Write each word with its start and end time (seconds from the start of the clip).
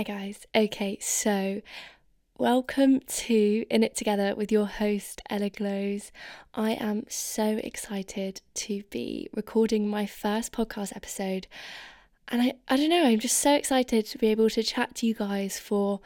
Hi, 0.00 0.04
guys. 0.04 0.46
Okay, 0.56 0.96
so 0.98 1.60
welcome 2.38 3.00
to 3.00 3.66
In 3.68 3.82
It 3.82 3.94
Together 3.94 4.34
with 4.34 4.50
your 4.50 4.64
host, 4.64 5.20
Ella 5.28 5.50
Glows. 5.50 6.10
I 6.54 6.70
am 6.70 7.04
so 7.10 7.60
excited 7.62 8.40
to 8.54 8.82
be 8.88 9.28
recording 9.34 9.86
my 9.86 10.06
first 10.06 10.52
podcast 10.52 10.96
episode. 10.96 11.48
And 12.28 12.40
I, 12.40 12.54
I 12.66 12.78
don't 12.78 12.88
know, 12.88 13.04
I'm 13.04 13.18
just 13.18 13.40
so 13.40 13.52
excited 13.52 14.06
to 14.06 14.16
be 14.16 14.28
able 14.28 14.48
to 14.48 14.62
chat 14.62 14.94
to 14.94 15.06
you 15.06 15.12
guys 15.12 15.58
for 15.58 16.00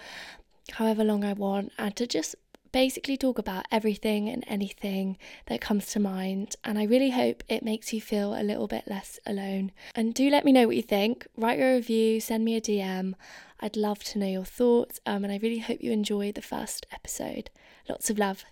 however 0.72 1.04
long 1.04 1.22
I 1.22 1.34
want 1.34 1.70
and 1.78 1.94
to 1.94 2.08
just 2.08 2.34
basically 2.74 3.16
talk 3.16 3.38
about 3.38 3.64
everything 3.70 4.28
and 4.28 4.42
anything 4.48 5.16
that 5.46 5.60
comes 5.60 5.86
to 5.86 6.00
mind. 6.00 6.56
And 6.64 6.76
I 6.76 6.82
really 6.82 7.10
hope 7.10 7.44
it 7.48 7.62
makes 7.62 7.92
you 7.92 8.00
feel 8.00 8.34
a 8.34 8.42
little 8.42 8.66
bit 8.66 8.82
less 8.88 9.20
alone. 9.24 9.70
And 9.94 10.12
do 10.12 10.28
let 10.28 10.44
me 10.44 10.50
know 10.50 10.66
what 10.66 10.74
you 10.74 10.82
think. 10.82 11.24
Write 11.36 11.60
a 11.60 11.76
review, 11.76 12.18
send 12.18 12.44
me 12.44 12.56
a 12.56 12.60
DM. 12.60 13.14
I'd 13.60 13.76
love 13.76 14.02
to 14.04 14.18
know 14.18 14.26
your 14.26 14.44
thoughts. 14.44 14.98
Um, 15.06 15.22
and 15.22 15.32
I 15.32 15.38
really 15.40 15.60
hope 15.60 15.84
you 15.84 15.92
enjoy 15.92 16.32
the 16.32 16.42
first 16.42 16.84
episode. 16.90 17.48
Lots 17.88 18.10
of 18.10 18.18
love. 18.18 18.44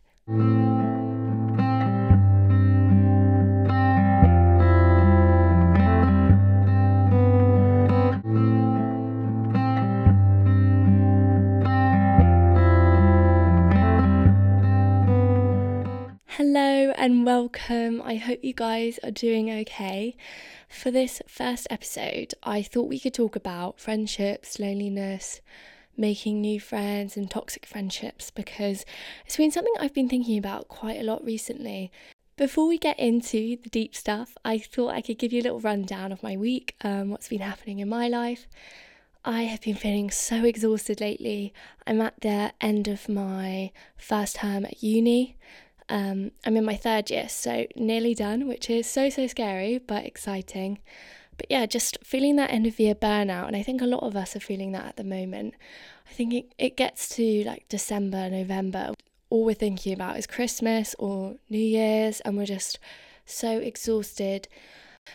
Welcome. 17.52 18.00
I 18.02 18.16
hope 18.16 18.38
you 18.42 18.54
guys 18.54 18.98
are 19.02 19.10
doing 19.10 19.50
okay. 19.50 20.16
For 20.68 20.90
this 20.90 21.20
first 21.26 21.66
episode, 21.68 22.32
I 22.42 22.62
thought 22.62 22.88
we 22.88 22.98
could 22.98 23.12
talk 23.12 23.36
about 23.36 23.78
friendships, 23.78 24.58
loneliness, 24.58 25.42
making 25.96 26.40
new 26.40 26.58
friends, 26.58 27.16
and 27.16 27.30
toxic 27.30 27.66
friendships 27.66 28.30
because 28.30 28.86
it's 29.26 29.36
been 29.36 29.50
something 29.50 29.74
I've 29.78 29.92
been 29.92 30.08
thinking 30.08 30.38
about 30.38 30.68
quite 30.68 30.98
a 30.98 31.02
lot 31.02 31.22
recently. 31.24 31.90
Before 32.36 32.66
we 32.66 32.78
get 32.78 32.98
into 32.98 33.58
the 33.62 33.68
deep 33.68 33.94
stuff, 33.94 34.34
I 34.44 34.58
thought 34.58 34.94
I 34.94 35.02
could 35.02 35.18
give 35.18 35.32
you 35.32 35.42
a 35.42 35.44
little 35.44 35.60
rundown 35.60 36.10
of 36.10 36.22
my 36.22 36.36
week, 36.38 36.74
um, 36.82 37.10
what's 37.10 37.28
been 37.28 37.40
happening 37.40 37.80
in 37.80 37.88
my 37.88 38.08
life. 38.08 38.46
I 39.24 39.42
have 39.42 39.60
been 39.60 39.76
feeling 39.76 40.10
so 40.10 40.44
exhausted 40.44 41.00
lately. 41.00 41.52
I'm 41.86 42.00
at 42.00 42.20
the 42.22 42.52
end 42.62 42.88
of 42.88 43.08
my 43.10 43.72
first 43.98 44.36
term 44.36 44.64
at 44.64 44.82
uni. 44.82 45.36
Um, 45.92 46.30
I'm 46.46 46.56
in 46.56 46.64
my 46.64 46.74
third 46.74 47.10
year, 47.10 47.28
so 47.28 47.66
nearly 47.76 48.14
done, 48.14 48.48
which 48.48 48.70
is 48.70 48.86
so, 48.86 49.10
so 49.10 49.26
scary 49.26 49.76
but 49.76 50.06
exciting. 50.06 50.78
But 51.36 51.46
yeah, 51.50 51.66
just 51.66 51.98
feeling 52.02 52.36
that 52.36 52.50
end 52.50 52.66
of 52.66 52.80
year 52.80 52.94
burnout, 52.94 53.46
and 53.46 53.54
I 53.54 53.62
think 53.62 53.82
a 53.82 53.86
lot 53.86 54.02
of 54.02 54.16
us 54.16 54.34
are 54.34 54.40
feeling 54.40 54.72
that 54.72 54.86
at 54.86 54.96
the 54.96 55.04
moment. 55.04 55.52
I 56.08 56.14
think 56.14 56.32
it, 56.32 56.54
it 56.56 56.76
gets 56.78 57.10
to 57.16 57.44
like 57.44 57.68
December, 57.68 58.30
November, 58.30 58.94
all 59.28 59.44
we're 59.44 59.54
thinking 59.54 59.92
about 59.92 60.16
is 60.16 60.26
Christmas 60.26 60.94
or 60.98 61.34
New 61.50 61.58
Year's, 61.58 62.20
and 62.20 62.38
we're 62.38 62.46
just 62.46 62.78
so 63.26 63.58
exhausted. 63.58 64.48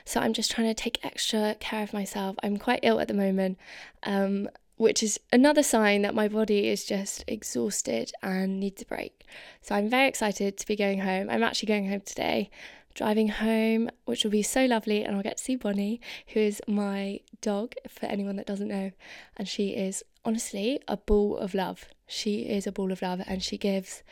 So 0.05 0.19
I'm 0.19 0.33
just 0.33 0.51
trying 0.51 0.67
to 0.67 0.75
take 0.75 1.03
extra 1.03 1.55
care 1.59 1.81
of 1.81 1.91
myself. 1.91 2.35
I'm 2.43 2.57
quite 2.57 2.81
ill 2.83 2.99
at 2.99 3.07
the 3.07 3.15
moment. 3.15 3.57
Um, 4.03 4.47
which 4.77 5.03
is 5.03 5.19
another 5.33 5.63
sign 5.63 6.03
that 6.03 6.15
my 6.15 6.27
body 6.27 6.67
is 6.67 6.85
just 6.85 7.23
exhausted 7.27 8.11
and 8.21 8.59
needs 8.59 8.81
a 8.81 8.85
break. 8.85 9.25
So 9.61 9.75
I'm 9.75 9.89
very 9.89 10.07
excited 10.07 10.57
to 10.57 10.67
be 10.67 10.75
going 10.75 10.99
home. 10.99 11.29
I'm 11.29 11.43
actually 11.43 11.67
going 11.67 11.89
home 11.89 12.01
today, 12.01 12.49
driving 12.93 13.27
home, 13.27 13.89
which 14.05 14.23
will 14.23 14.31
be 14.31 14.43
so 14.43 14.65
lovely, 14.65 15.03
and 15.03 15.15
I'll 15.15 15.23
get 15.23 15.37
to 15.37 15.43
see 15.43 15.55
Bonnie, 15.55 15.99
who 16.27 16.39
is 16.39 16.61
my 16.67 17.19
dog, 17.41 17.73
for 17.87 18.05
anyone 18.05 18.35
that 18.37 18.47
doesn't 18.47 18.67
know. 18.67 18.91
And 19.35 19.47
she 19.47 19.69
is 19.69 20.03
honestly 20.23 20.79
a 20.87 20.97
ball 20.97 21.37
of 21.37 21.53
love. 21.53 21.85
She 22.05 22.41
is 22.41 22.67
a 22.67 22.71
ball 22.71 22.91
of 22.91 23.01
love, 23.01 23.21
and 23.27 23.43
she 23.43 23.57
gives 23.57 24.03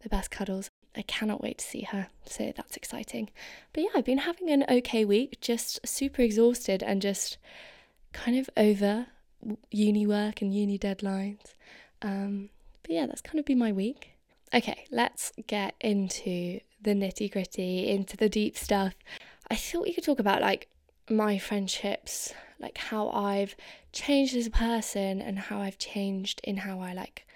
the 0.00 0.08
best 0.08 0.30
cuddles. 0.30 0.68
I 0.96 1.02
cannot 1.02 1.42
wait 1.42 1.58
to 1.58 1.64
see 1.64 1.82
her, 1.82 2.08
so 2.24 2.52
that's 2.56 2.76
exciting. 2.76 3.30
But 3.72 3.84
yeah, 3.84 3.90
I've 3.94 4.04
been 4.04 4.18
having 4.18 4.50
an 4.50 4.64
okay 4.68 5.04
week, 5.04 5.38
just 5.40 5.86
super 5.86 6.22
exhausted 6.22 6.82
and 6.82 7.00
just 7.00 7.38
kind 8.12 8.36
of 8.36 8.50
over 8.56 9.06
uni 9.70 10.06
work 10.06 10.42
and 10.42 10.54
uni 10.54 10.78
deadlines. 10.78 11.54
Um, 12.02 12.50
but 12.82 12.92
yeah, 12.92 13.06
that's 13.06 13.20
kind 13.20 13.38
of 13.38 13.44
been 13.44 13.58
my 13.58 13.72
week. 13.72 14.12
Okay, 14.54 14.86
let's 14.90 15.32
get 15.46 15.74
into 15.80 16.60
the 16.80 16.92
nitty 16.92 17.30
gritty, 17.30 17.88
into 17.88 18.16
the 18.16 18.28
deep 18.28 18.56
stuff. 18.56 18.94
I 19.50 19.56
thought 19.56 19.84
we 19.84 19.92
could 19.92 20.04
talk 20.04 20.18
about 20.18 20.40
like 20.40 20.68
my 21.10 21.38
friendships, 21.38 22.32
like 22.58 22.78
how 22.78 23.10
I've 23.10 23.56
changed 23.92 24.36
as 24.36 24.46
a 24.46 24.50
person 24.50 25.20
and 25.20 25.38
how 25.38 25.60
I've 25.60 25.78
changed 25.78 26.40
in 26.44 26.58
how 26.58 26.80
I 26.80 26.92
like 26.92 27.26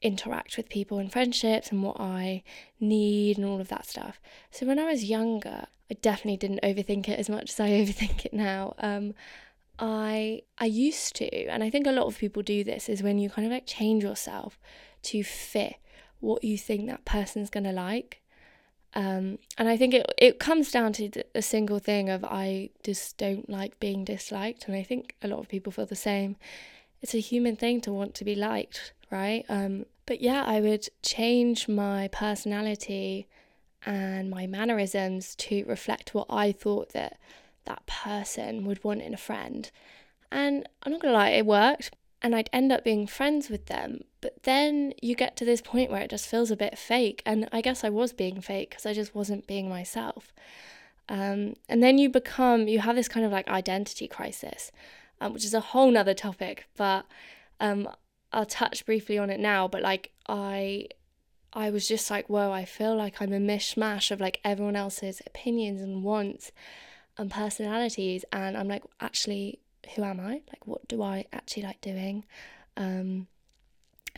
interact 0.00 0.56
with 0.56 0.68
people 0.68 0.98
and 0.98 1.10
friendships 1.10 1.70
and 1.70 1.82
what 1.82 2.00
I 2.00 2.42
need 2.80 3.36
and 3.36 3.46
all 3.46 3.60
of 3.60 3.68
that 3.68 3.86
stuff. 3.86 4.20
So 4.50 4.66
when 4.66 4.78
I 4.78 4.90
was 4.90 5.04
younger, 5.04 5.66
I 5.90 5.94
definitely 5.94 6.36
didn't 6.36 6.62
overthink 6.62 7.08
it 7.08 7.18
as 7.18 7.28
much 7.28 7.50
as 7.50 7.60
I 7.60 7.68
overthink 7.80 8.24
it 8.24 8.32
now. 8.32 8.74
Um, 8.78 9.14
I 9.78 10.42
I 10.58 10.66
used 10.66 11.16
to, 11.16 11.46
and 11.46 11.62
I 11.62 11.70
think 11.70 11.86
a 11.86 11.92
lot 11.92 12.06
of 12.06 12.18
people 12.18 12.42
do 12.42 12.64
this, 12.64 12.88
is 12.88 13.02
when 13.02 13.18
you 13.18 13.30
kind 13.30 13.46
of 13.46 13.52
like 13.52 13.66
change 13.66 14.02
yourself 14.02 14.58
to 15.04 15.22
fit 15.22 15.76
what 16.20 16.42
you 16.42 16.58
think 16.58 16.88
that 16.88 17.04
person's 17.04 17.50
gonna 17.50 17.72
like. 17.72 18.20
Um, 18.94 19.38
and 19.56 19.68
I 19.68 19.76
think 19.76 19.94
it 19.94 20.12
it 20.18 20.38
comes 20.38 20.70
down 20.70 20.92
to 20.94 21.10
a 21.34 21.42
single 21.42 21.78
thing 21.78 22.08
of 22.10 22.24
I 22.24 22.70
just 22.82 23.16
don't 23.18 23.48
like 23.48 23.78
being 23.80 24.04
disliked, 24.04 24.66
and 24.66 24.76
I 24.76 24.82
think 24.82 25.14
a 25.22 25.28
lot 25.28 25.40
of 25.40 25.48
people 25.48 25.72
feel 25.72 25.86
the 25.86 25.96
same. 25.96 26.36
It's 27.00 27.14
a 27.14 27.20
human 27.20 27.54
thing 27.54 27.80
to 27.82 27.92
want 27.92 28.14
to 28.16 28.24
be 28.24 28.34
liked, 28.34 28.92
right? 29.10 29.44
Um, 29.48 29.86
but 30.06 30.20
yeah, 30.20 30.42
I 30.44 30.60
would 30.60 30.88
change 31.02 31.68
my 31.68 32.08
personality 32.08 33.28
and 33.86 34.30
my 34.30 34.46
mannerisms 34.46 35.36
to 35.36 35.64
reflect 35.64 36.14
what 36.14 36.26
I 36.28 36.50
thought 36.50 36.92
that 36.94 37.18
that 37.68 37.86
person 37.86 38.64
would 38.64 38.82
want 38.82 39.02
in 39.02 39.14
a 39.14 39.18
friend. 39.18 39.70
And 40.32 40.68
I'm 40.82 40.92
not 40.92 41.02
gonna 41.02 41.14
lie, 41.14 41.30
it 41.30 41.46
worked. 41.46 41.94
And 42.20 42.34
I'd 42.34 42.50
end 42.52 42.72
up 42.72 42.82
being 42.82 43.06
friends 43.06 43.48
with 43.48 43.66
them. 43.66 44.02
But 44.20 44.42
then 44.42 44.92
you 45.00 45.14
get 45.14 45.36
to 45.36 45.44
this 45.44 45.60
point 45.60 45.90
where 45.90 46.02
it 46.02 46.10
just 46.10 46.26
feels 46.26 46.50
a 46.50 46.56
bit 46.56 46.76
fake. 46.76 47.22
And 47.24 47.48
I 47.52 47.60
guess 47.60 47.84
I 47.84 47.90
was 47.90 48.12
being 48.12 48.40
fake 48.40 48.70
because 48.70 48.86
I 48.86 48.92
just 48.92 49.14
wasn't 49.14 49.46
being 49.46 49.68
myself. 49.68 50.32
Um, 51.08 51.54
and 51.68 51.80
then 51.82 51.96
you 51.96 52.08
become, 52.08 52.66
you 52.66 52.80
have 52.80 52.96
this 52.96 53.08
kind 53.08 53.24
of 53.24 53.30
like 53.30 53.46
identity 53.48 54.08
crisis, 54.08 54.72
um, 55.20 55.32
which 55.32 55.44
is 55.44 55.54
a 55.54 55.60
whole 55.60 55.90
nother 55.90 56.14
topic. 56.14 56.66
But 56.76 57.06
um, 57.60 57.88
I'll 58.32 58.46
touch 58.46 58.84
briefly 58.84 59.16
on 59.16 59.30
it 59.30 59.38
now. 59.38 59.68
But 59.68 59.82
like, 59.82 60.10
I 60.28 60.88
I 61.52 61.70
was 61.70 61.88
just 61.88 62.10
like, 62.10 62.28
whoa, 62.28 62.52
I 62.52 62.64
feel 62.64 62.94
like 62.94 63.22
I'm 63.22 63.32
a 63.32 63.38
mishmash 63.38 64.10
of 64.10 64.20
like 64.20 64.40
everyone 64.44 64.76
else's 64.76 65.22
opinions 65.26 65.80
and 65.80 66.02
wants 66.04 66.52
and 67.18 67.30
personalities 67.30 68.24
and 68.32 68.56
I'm 68.56 68.68
like 68.68 68.84
actually 69.00 69.60
who 69.94 70.04
am 70.04 70.20
I? 70.20 70.42
Like 70.48 70.66
what 70.66 70.86
do 70.88 71.02
I 71.02 71.24
actually 71.32 71.64
like 71.64 71.80
doing? 71.80 72.24
Um 72.76 73.26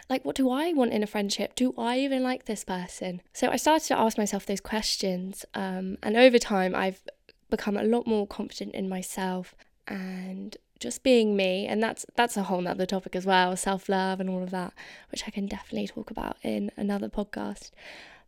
like 0.09 0.25
what 0.25 0.37
do 0.37 0.50
I 0.50 0.72
want 0.72 0.93
in 0.93 1.03
a 1.03 1.06
friendship? 1.06 1.55
Do 1.55 1.75
I 1.77 1.99
even 1.99 2.22
like 2.22 2.44
this 2.44 2.65
person? 2.65 3.22
So 3.33 3.49
I 3.49 3.56
started 3.56 3.87
to 3.88 3.99
ask 3.99 4.19
myself 4.19 4.47
those 4.47 4.61
questions 4.61 5.44
um 5.55 5.97
and 6.03 6.16
over 6.16 6.38
time 6.38 6.75
I've 6.75 7.03
become 7.49 7.77
a 7.77 7.83
lot 7.83 8.06
more 8.06 8.27
confident 8.27 8.75
in 8.75 8.88
myself 8.88 9.55
and 9.88 10.56
just 10.78 11.03
being 11.03 11.37
me 11.37 11.67
and 11.67 11.82
that's 11.82 12.06
that's 12.17 12.37
a 12.37 12.44
whole 12.44 12.61
nother 12.61 12.87
topic 12.87 13.15
as 13.15 13.27
well 13.27 13.55
self-love 13.56 14.19
and 14.19 14.31
all 14.31 14.43
of 14.43 14.50
that 14.50 14.72
which 15.11 15.25
I 15.27 15.31
can 15.31 15.47
definitely 15.47 15.88
talk 15.88 16.11
about 16.11 16.37
in 16.43 16.71
another 16.77 17.09
podcast. 17.09 17.71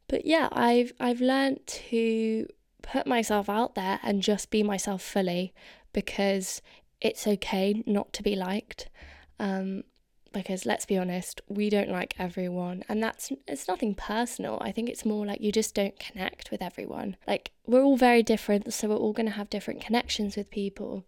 But 0.09 0.27
yeah 0.27 0.49
I've 0.53 0.93
I've 1.01 1.21
learned 1.21 1.67
to 1.67 2.47
put 2.83 3.07
myself 3.07 3.49
out 3.49 3.75
there 3.75 4.01
and 4.03 4.23
just 4.23 4.51
be 4.51 4.63
myself 4.63 5.03
fully 5.03 5.53
because 5.93 6.63
it's 7.01 7.27
okay 7.27 7.83
not 7.87 8.13
to 8.15 8.23
be 8.23 8.37
liked. 8.37 8.89
Um, 9.39 9.85
because 10.33 10.65
let's 10.65 10.87
be 10.87 10.97
honest, 10.97 11.41
we 11.49 11.69
don't 11.69 11.91
like 11.91 12.15
everyone, 12.19 12.85
and 12.89 13.03
that's 13.03 13.31
it's 13.47 13.69
nothing 13.69 13.95
personal. 13.95 14.59
I 14.63 14.73
think 14.73 14.89
it's 14.89 15.05
more 15.05 15.27
like 15.27 15.41
you 15.41 15.53
just 15.53 15.75
don't 15.75 15.99
connect 15.99 16.51
with 16.51 16.63
everyone. 16.63 17.17
Like 17.27 17.51
we're 17.67 17.83
all 17.83 17.97
very 17.97 18.23
different, 18.23 18.73
so 18.73 18.89
we're 18.89 18.97
all 18.97 19.13
going 19.13 19.27
to 19.27 19.33
have 19.33 19.51
different 19.51 19.83
connections 19.83 20.37
with 20.37 20.51
people. 20.51 21.05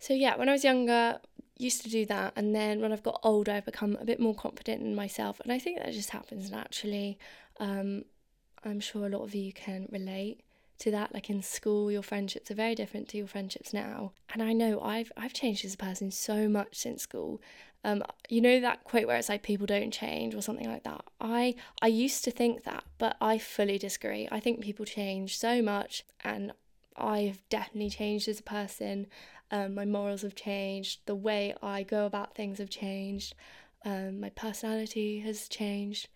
So 0.00 0.12
yeah, 0.12 0.36
when 0.36 0.48
I 0.48 0.52
was 0.52 0.64
younger, 0.64 1.20
used 1.56 1.82
to 1.82 1.88
do 1.88 2.04
that, 2.06 2.32
and 2.36 2.54
then 2.54 2.80
when 2.80 2.92
I've 2.92 3.02
got 3.02 3.20
older, 3.22 3.52
I've 3.52 3.64
become 3.64 3.96
a 4.00 4.04
bit 4.04 4.20
more 4.20 4.34
confident 4.34 4.82
in 4.82 4.94
myself, 4.94 5.40
and 5.40 5.52
I 5.52 5.58
think 5.58 5.78
that 5.78 5.92
just 5.92 6.10
happens 6.10 6.50
naturally. 6.50 7.18
Um, 7.60 8.04
I'm 8.64 8.80
sure 8.80 9.06
a 9.06 9.10
lot 9.10 9.22
of 9.22 9.34
you 9.34 9.52
can 9.52 9.88
relate 9.92 10.40
to 10.78 10.90
that 10.90 11.12
like 11.14 11.30
in 11.30 11.42
school 11.42 11.90
your 11.90 12.02
friendships 12.02 12.50
are 12.50 12.54
very 12.54 12.74
different 12.74 13.08
to 13.08 13.16
your 13.16 13.26
friendships 13.26 13.72
now 13.72 14.12
and 14.32 14.42
i 14.42 14.52
know 14.52 14.80
i've 14.80 15.12
i've 15.16 15.32
changed 15.32 15.64
as 15.64 15.74
a 15.74 15.78
person 15.78 16.10
so 16.10 16.48
much 16.48 16.76
since 16.76 17.02
school 17.02 17.40
um 17.84 18.02
you 18.28 18.40
know 18.40 18.60
that 18.60 18.82
quote 18.84 19.06
where 19.06 19.16
it's 19.16 19.28
like 19.28 19.42
people 19.42 19.66
don't 19.66 19.92
change 19.92 20.34
or 20.34 20.42
something 20.42 20.68
like 20.68 20.82
that 20.84 21.04
i 21.20 21.54
i 21.82 21.86
used 21.86 22.24
to 22.24 22.30
think 22.30 22.64
that 22.64 22.84
but 22.98 23.16
i 23.20 23.38
fully 23.38 23.78
disagree 23.78 24.28
i 24.32 24.40
think 24.40 24.60
people 24.60 24.84
change 24.84 25.38
so 25.38 25.62
much 25.62 26.04
and 26.22 26.52
i've 26.96 27.42
definitely 27.48 27.90
changed 27.90 28.28
as 28.28 28.40
a 28.40 28.44
person 28.44 29.06
Um, 29.50 29.74
my 29.74 29.84
morals 29.84 30.22
have 30.22 30.34
changed. 30.34 31.06
The 31.06 31.14
way 31.14 31.54
I 31.62 31.84
go 31.84 32.06
about 32.06 32.34
things 32.34 32.58
have 32.58 32.70
changed. 32.70 33.34
Um, 33.84 34.20
my 34.20 34.30
personality 34.30 35.20
has 35.20 35.48
changed. 35.48 36.08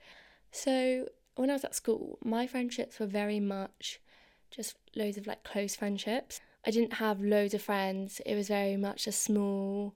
So 0.50 1.08
when 1.36 1.50
I 1.50 1.52
was 1.52 1.64
at 1.64 1.74
school, 1.74 2.18
my 2.24 2.46
friendships 2.46 2.98
were 2.98 3.06
very 3.06 3.40
much 3.40 4.00
just 4.50 4.76
loads 4.94 5.16
of 5.16 5.26
like 5.26 5.44
close 5.44 5.76
friendships. 5.76 6.40
I 6.66 6.70
didn't 6.70 6.94
have 6.94 7.20
loads 7.20 7.54
of 7.54 7.62
friends. 7.62 8.20
It 8.26 8.34
was 8.34 8.48
very 8.48 8.76
much 8.76 9.06
a 9.06 9.12
small 9.12 9.94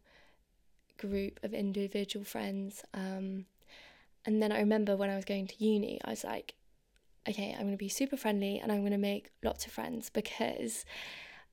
group 0.99 1.41
of 1.43 1.53
individual 1.53 2.25
friends. 2.25 2.85
Um, 2.95 3.47
and 4.25 4.43
then 4.43 4.53
I 4.53 4.59
remember 4.59 4.97
when 4.97 5.11
I 5.11 5.17
was 5.17 5.25
going 5.25 5.47
to 5.49 5.65
uni, 5.65 6.01
I 6.05 6.11
was 6.11 6.25
like, 6.25 6.55
okay, 7.29 7.53
I'm 7.53 7.63
going 7.63 7.73
to 7.73 7.77
be 7.77 7.89
super 7.89 8.17
friendly 8.17 8.59
and 8.59 8.71
I'm 8.71 8.81
going 8.81 8.93
to 8.93 8.99
make 8.99 9.31
lots 9.43 9.67
of 9.67 9.73
friends 9.73 10.11
because 10.11 10.85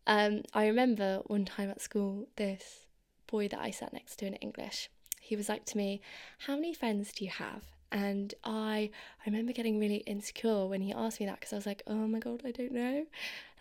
um, 0.08 0.44
I 0.54 0.68
remember 0.68 1.22
one 1.28 1.46
time 1.46 1.70
at 1.70 1.82
school, 1.82 2.28
this 2.36 2.86
boy 3.28 3.48
that 3.50 3.60
I 3.60 3.72
sat 3.72 3.94
next 3.94 4.18
to 4.18 4.26
in 4.26 4.36
English, 4.36 4.90
he 5.20 5.36
was 5.36 5.50
like 5.50 5.66
to 5.66 5.78
me, 5.78 6.02
How 6.40 6.56
many 6.56 6.74
friends 6.74 7.12
do 7.12 7.24
you 7.26 7.32
have? 7.32 7.64
And 7.92 8.34
I, 8.44 8.92
I 9.20 9.30
remember 9.30 9.52
getting 9.52 9.80
really 9.80 9.98
insecure 10.06 10.66
when 10.68 10.82
he 10.82 10.94
asked 10.94 11.20
me 11.20 11.26
that 11.26 11.40
because 11.40 11.54
I 11.54 11.56
was 11.56 11.66
like, 11.66 11.82
oh 11.88 12.08
my 12.08 12.20
god, 12.20 12.42
I 12.46 12.52
don't 12.52 12.72
know. 12.72 13.06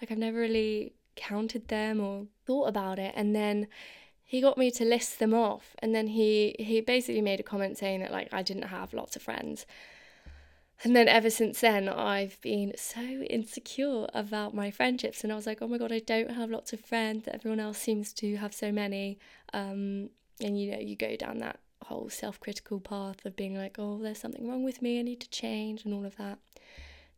Like, 0.00 0.10
I've 0.10 0.18
never 0.18 0.38
really 0.38 0.92
counted 1.16 1.68
them 1.68 2.00
or 2.00 2.26
thought 2.46 2.68
about 2.68 2.98
it. 2.98 3.12
And 3.16 3.34
then 3.34 3.68
he 4.22 4.40
got 4.40 4.58
me 4.58 4.70
to 4.72 4.84
list 4.84 5.18
them 5.18 5.32
off. 5.32 5.74
And 5.78 5.94
then 5.94 6.08
he, 6.08 6.54
he 6.58 6.80
basically 6.80 7.22
made 7.22 7.40
a 7.40 7.44
comment 7.44 7.78
saying 7.78 8.00
that, 8.00 8.12
like, 8.12 8.28
I 8.32 8.42
didn't 8.42 8.64
have 8.64 8.92
lots 8.92 9.16
of 9.16 9.22
friends. 9.22 9.64
And 10.84 10.94
then 10.94 11.08
ever 11.08 11.30
since 11.30 11.60
then, 11.60 11.88
I've 11.88 12.40
been 12.40 12.72
so 12.76 13.00
insecure 13.00 14.06
about 14.14 14.54
my 14.54 14.70
friendships. 14.70 15.24
And 15.24 15.32
I 15.32 15.36
was 15.36 15.46
like, 15.46 15.58
oh 15.60 15.66
my 15.66 15.78
God, 15.78 15.90
I 15.90 15.98
don't 15.98 16.30
have 16.30 16.50
lots 16.50 16.72
of 16.72 16.80
friends. 16.80 17.26
Everyone 17.26 17.58
else 17.58 17.78
seems 17.78 18.12
to 18.14 18.36
have 18.36 18.54
so 18.54 18.70
many. 18.70 19.18
Um, 19.52 20.10
and 20.40 20.60
you 20.60 20.70
know, 20.70 20.78
you 20.78 20.94
go 20.94 21.16
down 21.16 21.38
that 21.38 21.58
whole 21.88 22.08
self 22.08 22.38
critical 22.38 22.80
path 22.80 23.24
of 23.24 23.36
being 23.36 23.56
like, 23.56 23.76
oh, 23.78 23.98
there's 23.98 24.18
something 24.18 24.48
wrong 24.48 24.62
with 24.64 24.80
me, 24.80 24.98
I 24.98 25.02
need 25.02 25.20
to 25.20 25.30
change, 25.30 25.84
and 25.84 25.92
all 25.92 26.04
of 26.04 26.16
that. 26.16 26.38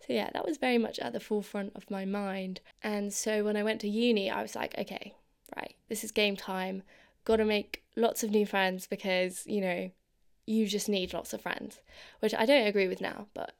So, 0.06 0.14
yeah, 0.14 0.30
that 0.32 0.46
was 0.46 0.56
very 0.56 0.78
much 0.78 0.98
at 0.98 1.12
the 1.12 1.20
forefront 1.20 1.72
of 1.74 1.90
my 1.90 2.04
mind. 2.04 2.60
And 2.82 3.12
so 3.12 3.44
when 3.44 3.56
I 3.56 3.62
went 3.62 3.80
to 3.82 3.88
uni, 3.88 4.30
I 4.30 4.40
was 4.40 4.54
like, 4.54 4.74
okay, 4.78 5.14
right, 5.56 5.74
this 5.88 6.02
is 6.02 6.10
game 6.10 6.36
time. 6.36 6.82
Got 7.24 7.36
to 7.36 7.44
make 7.44 7.82
lots 7.96 8.22
of 8.22 8.30
new 8.30 8.46
friends 8.46 8.86
because, 8.86 9.46
you 9.46 9.60
know, 9.60 9.90
you 10.46 10.66
just 10.66 10.88
need 10.88 11.12
lots 11.12 11.34
of 11.34 11.42
friends, 11.42 11.80
which 12.20 12.34
I 12.34 12.46
don't 12.46 12.66
agree 12.66 12.88
with 12.88 13.00
now, 13.00 13.26
but 13.34 13.52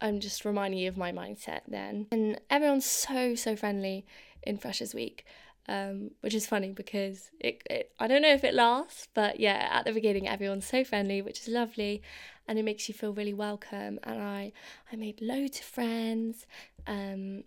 I'm 0.00 0.20
just 0.20 0.44
reminding 0.44 0.78
you 0.78 0.88
of 0.88 0.96
my 0.96 1.10
mindset 1.10 1.62
then. 1.66 2.06
And 2.12 2.40
everyone's 2.48 2.86
so, 2.86 3.34
so 3.34 3.56
friendly 3.56 4.06
in 4.42 4.58
Freshers 4.58 4.94
Week 4.94 5.24
um, 5.70 6.10
which 6.20 6.34
is 6.34 6.48
funny 6.48 6.72
because 6.72 7.30
it, 7.38 7.62
it, 7.70 7.92
I 8.00 8.08
don't 8.08 8.22
know 8.22 8.34
if 8.34 8.42
it 8.42 8.54
lasts, 8.54 9.06
but 9.14 9.38
yeah, 9.38 9.68
at 9.70 9.84
the 9.84 9.92
beginning 9.92 10.28
everyone's 10.28 10.66
so 10.66 10.82
friendly, 10.82 11.22
which 11.22 11.38
is 11.42 11.48
lovely, 11.48 12.02
and 12.48 12.58
it 12.58 12.64
makes 12.64 12.88
you 12.88 12.94
feel 12.94 13.14
really 13.14 13.32
welcome. 13.32 14.00
And 14.02 14.20
I 14.20 14.52
I 14.92 14.96
made 14.96 15.20
loads 15.22 15.60
of 15.60 15.64
friends, 15.64 16.44
um, 16.88 17.44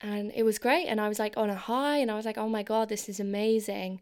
and 0.00 0.30
it 0.36 0.44
was 0.44 0.60
great. 0.60 0.86
And 0.86 1.00
I 1.00 1.08
was 1.08 1.18
like 1.18 1.36
on 1.36 1.50
a 1.50 1.56
high, 1.56 1.98
and 1.98 2.12
I 2.12 2.14
was 2.14 2.24
like, 2.24 2.38
oh 2.38 2.48
my 2.48 2.62
god, 2.62 2.88
this 2.88 3.08
is 3.08 3.18
amazing. 3.18 4.00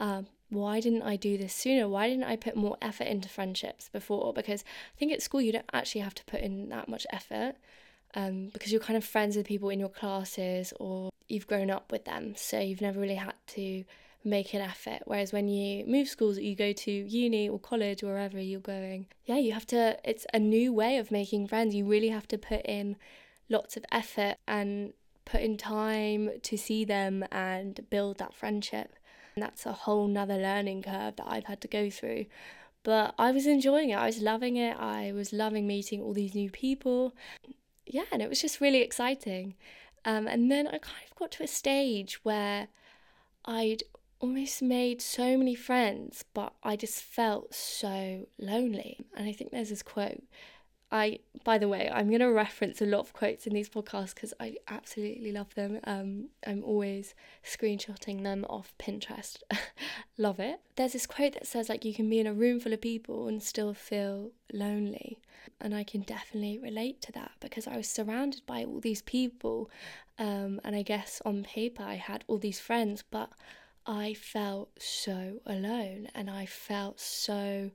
Um, 0.00 0.26
why 0.48 0.80
didn't 0.80 1.02
I 1.02 1.16
do 1.16 1.36
this 1.36 1.54
sooner? 1.54 1.88
Why 1.88 2.08
didn't 2.08 2.24
I 2.24 2.36
put 2.36 2.56
more 2.56 2.78
effort 2.80 3.04
into 3.04 3.28
friendships 3.28 3.90
before? 3.90 4.32
Because 4.32 4.64
I 4.96 4.98
think 4.98 5.12
at 5.12 5.20
school 5.20 5.42
you 5.42 5.52
don't 5.52 5.70
actually 5.74 6.00
have 6.00 6.14
to 6.14 6.24
put 6.24 6.40
in 6.40 6.70
that 6.70 6.88
much 6.88 7.06
effort 7.12 7.56
um, 8.14 8.48
because 8.52 8.72
you're 8.72 8.80
kind 8.80 8.96
of 8.96 9.04
friends 9.04 9.36
with 9.36 9.46
people 9.46 9.68
in 9.68 9.78
your 9.78 9.90
classes 9.90 10.72
or 10.80 11.10
you've 11.30 11.46
grown 11.46 11.70
up 11.70 11.90
with 11.92 12.04
them, 12.04 12.34
so 12.36 12.58
you've 12.58 12.80
never 12.80 13.00
really 13.00 13.14
had 13.14 13.34
to 13.48 13.84
make 14.22 14.52
an 14.54 14.60
effort. 14.60 15.02
Whereas 15.04 15.32
when 15.32 15.48
you 15.48 15.86
move 15.86 16.08
schools, 16.08 16.38
you 16.38 16.54
go 16.54 16.72
to 16.72 16.90
uni 16.90 17.48
or 17.48 17.58
college 17.58 18.02
wherever 18.02 18.40
you're 18.40 18.60
going, 18.60 19.06
yeah, 19.24 19.38
you 19.38 19.52
have 19.52 19.66
to, 19.68 19.98
it's 20.04 20.26
a 20.34 20.38
new 20.38 20.72
way 20.72 20.98
of 20.98 21.10
making 21.10 21.48
friends. 21.48 21.74
You 21.74 21.86
really 21.86 22.08
have 22.08 22.28
to 22.28 22.38
put 22.38 22.64
in 22.66 22.96
lots 23.48 23.76
of 23.76 23.84
effort 23.90 24.36
and 24.46 24.92
put 25.24 25.40
in 25.40 25.56
time 25.56 26.30
to 26.42 26.58
see 26.58 26.84
them 26.84 27.24
and 27.32 27.80
build 27.90 28.18
that 28.18 28.34
friendship. 28.34 28.94
And 29.34 29.42
that's 29.42 29.64
a 29.64 29.72
whole 29.72 30.06
nother 30.06 30.36
learning 30.36 30.82
curve 30.82 31.16
that 31.16 31.26
I've 31.26 31.44
had 31.44 31.60
to 31.62 31.68
go 31.68 31.88
through. 31.88 32.26
But 32.82 33.14
I 33.18 33.30
was 33.30 33.46
enjoying 33.46 33.90
it. 33.90 33.96
I 33.98 34.06
was 34.06 34.20
loving 34.20 34.56
it. 34.56 34.76
I 34.78 35.12
was 35.12 35.32
loving 35.32 35.66
meeting 35.66 36.02
all 36.02 36.14
these 36.14 36.34
new 36.34 36.50
people 36.50 37.14
yeah, 37.92 38.04
and 38.12 38.22
it 38.22 38.28
was 38.28 38.40
just 38.40 38.60
really 38.60 38.82
exciting. 38.82 39.54
Um, 40.04 40.26
and 40.26 40.50
then 40.50 40.66
I 40.66 40.78
kind 40.78 41.04
of 41.10 41.16
got 41.16 41.30
to 41.32 41.42
a 41.42 41.48
stage 41.48 42.24
where 42.24 42.68
I'd 43.44 43.82
almost 44.20 44.62
made 44.62 45.00
so 45.00 45.36
many 45.36 45.54
friends, 45.54 46.24
but 46.34 46.54
I 46.62 46.76
just 46.76 47.02
felt 47.02 47.54
so 47.54 48.26
lonely. 48.38 48.98
And 49.16 49.28
I 49.28 49.32
think 49.32 49.50
there's 49.50 49.70
this 49.70 49.82
quote. 49.82 50.22
I, 50.92 51.20
by 51.44 51.58
the 51.58 51.68
way, 51.68 51.88
I'm 51.92 52.08
going 52.08 52.20
to 52.20 52.32
reference 52.32 52.82
a 52.82 52.86
lot 52.86 53.00
of 53.00 53.12
quotes 53.12 53.46
in 53.46 53.54
these 53.54 53.68
podcasts 53.68 54.14
because 54.14 54.34
I 54.40 54.56
absolutely 54.66 55.30
love 55.30 55.54
them. 55.54 55.78
Um, 55.84 56.30
I'm 56.44 56.64
always 56.64 57.14
screenshotting 57.44 58.24
them 58.24 58.44
off 58.48 58.74
Pinterest. 58.78 59.36
love 60.18 60.40
it. 60.40 60.60
There's 60.74 60.94
this 60.94 61.06
quote 61.06 61.34
that 61.34 61.46
says, 61.46 61.68
like, 61.68 61.84
you 61.84 61.94
can 61.94 62.10
be 62.10 62.18
in 62.18 62.26
a 62.26 62.34
room 62.34 62.58
full 62.58 62.72
of 62.72 62.80
people 62.80 63.28
and 63.28 63.40
still 63.40 63.72
feel 63.72 64.32
lonely. 64.52 65.20
And 65.60 65.74
I 65.74 65.84
can 65.84 66.00
definitely 66.00 66.58
relate 66.58 67.00
to 67.02 67.12
that 67.12 67.32
because 67.38 67.68
I 67.68 67.76
was 67.76 67.88
surrounded 67.88 68.42
by 68.46 68.64
all 68.64 68.80
these 68.80 69.02
people. 69.02 69.70
Um, 70.18 70.60
and 70.64 70.74
I 70.74 70.82
guess 70.82 71.22
on 71.24 71.44
paper 71.44 71.84
I 71.84 71.94
had 71.94 72.24
all 72.26 72.38
these 72.38 72.58
friends, 72.58 73.04
but 73.08 73.30
I 73.86 74.14
felt 74.14 74.70
so 74.82 75.40
alone 75.46 76.08
and 76.14 76.28
I 76.28 76.46
felt 76.46 77.00
so 77.00 77.70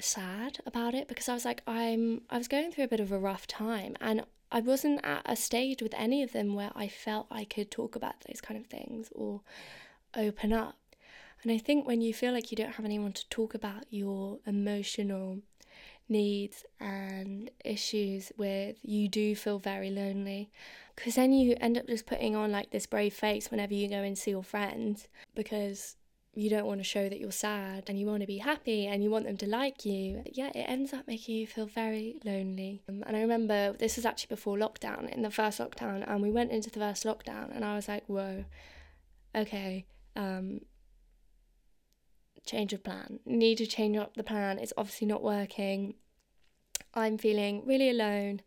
sad 0.00 0.58
about 0.66 0.94
it 0.94 1.08
because 1.08 1.28
I 1.28 1.34
was 1.34 1.44
like 1.44 1.62
I'm 1.66 2.22
I 2.30 2.38
was 2.38 2.48
going 2.48 2.70
through 2.70 2.84
a 2.84 2.88
bit 2.88 3.00
of 3.00 3.12
a 3.12 3.18
rough 3.18 3.46
time 3.46 3.96
and 4.00 4.24
I 4.50 4.60
wasn't 4.60 5.04
at 5.04 5.22
a 5.26 5.36
stage 5.36 5.82
with 5.82 5.94
any 5.96 6.22
of 6.22 6.32
them 6.32 6.54
where 6.54 6.70
I 6.74 6.88
felt 6.88 7.26
I 7.30 7.44
could 7.44 7.70
talk 7.70 7.94
about 7.94 8.14
those 8.26 8.40
kind 8.40 8.58
of 8.58 8.66
things 8.66 9.10
or 9.14 9.42
open 10.16 10.52
up. 10.52 10.76
And 11.42 11.52
I 11.52 11.58
think 11.58 11.86
when 11.86 12.00
you 12.00 12.14
feel 12.14 12.32
like 12.32 12.50
you 12.50 12.56
don't 12.56 12.72
have 12.72 12.84
anyone 12.84 13.12
to 13.12 13.28
talk 13.28 13.54
about 13.54 13.84
your 13.90 14.38
emotional 14.46 15.38
needs 16.08 16.64
and 16.80 17.50
issues 17.64 18.32
with, 18.36 18.76
you 18.82 19.08
do 19.08 19.36
feel 19.36 19.58
very 19.58 19.90
lonely. 19.90 20.50
Because 20.96 21.14
then 21.14 21.32
you 21.32 21.56
end 21.60 21.76
up 21.76 21.86
just 21.86 22.06
putting 22.06 22.34
on 22.34 22.50
like 22.50 22.70
this 22.70 22.86
brave 22.86 23.14
face 23.14 23.50
whenever 23.50 23.74
you 23.74 23.88
go 23.88 24.02
and 24.02 24.16
see 24.16 24.30
your 24.32 24.42
friends 24.42 25.06
because 25.34 25.96
you 26.38 26.48
don't 26.48 26.66
want 26.66 26.78
to 26.78 26.84
show 26.84 27.08
that 27.08 27.18
you're 27.18 27.32
sad 27.32 27.82
and 27.88 27.98
you 27.98 28.06
want 28.06 28.20
to 28.20 28.26
be 28.26 28.38
happy 28.38 28.86
and 28.86 29.02
you 29.02 29.10
want 29.10 29.24
them 29.24 29.36
to 29.36 29.46
like 29.46 29.84
you. 29.84 30.22
Yeah, 30.32 30.50
it 30.54 30.66
ends 30.68 30.92
up 30.92 31.08
making 31.08 31.34
you 31.34 31.48
feel 31.48 31.66
very 31.66 32.20
lonely. 32.24 32.80
Um, 32.88 33.02
and 33.08 33.16
I 33.16 33.22
remember 33.22 33.72
this 33.72 33.96
was 33.96 34.06
actually 34.06 34.28
before 34.28 34.56
lockdown, 34.56 35.12
in 35.12 35.22
the 35.22 35.32
first 35.32 35.58
lockdown, 35.58 36.08
and 36.08 36.22
we 36.22 36.30
went 36.30 36.52
into 36.52 36.70
the 36.70 36.78
first 36.78 37.02
lockdown, 37.02 37.52
and 37.52 37.64
I 37.64 37.74
was 37.74 37.88
like, 37.88 38.04
whoa, 38.06 38.44
okay, 39.34 39.84
um, 40.14 40.60
change 42.46 42.72
of 42.72 42.84
plan. 42.84 43.18
Need 43.26 43.58
to 43.58 43.66
change 43.66 43.96
up 43.96 44.14
the 44.14 44.22
plan. 44.22 44.60
It's 44.60 44.72
obviously 44.76 45.08
not 45.08 45.24
working. 45.24 45.94
I'm 46.94 47.18
feeling 47.18 47.66
really 47.66 47.90
alone. 47.90 48.42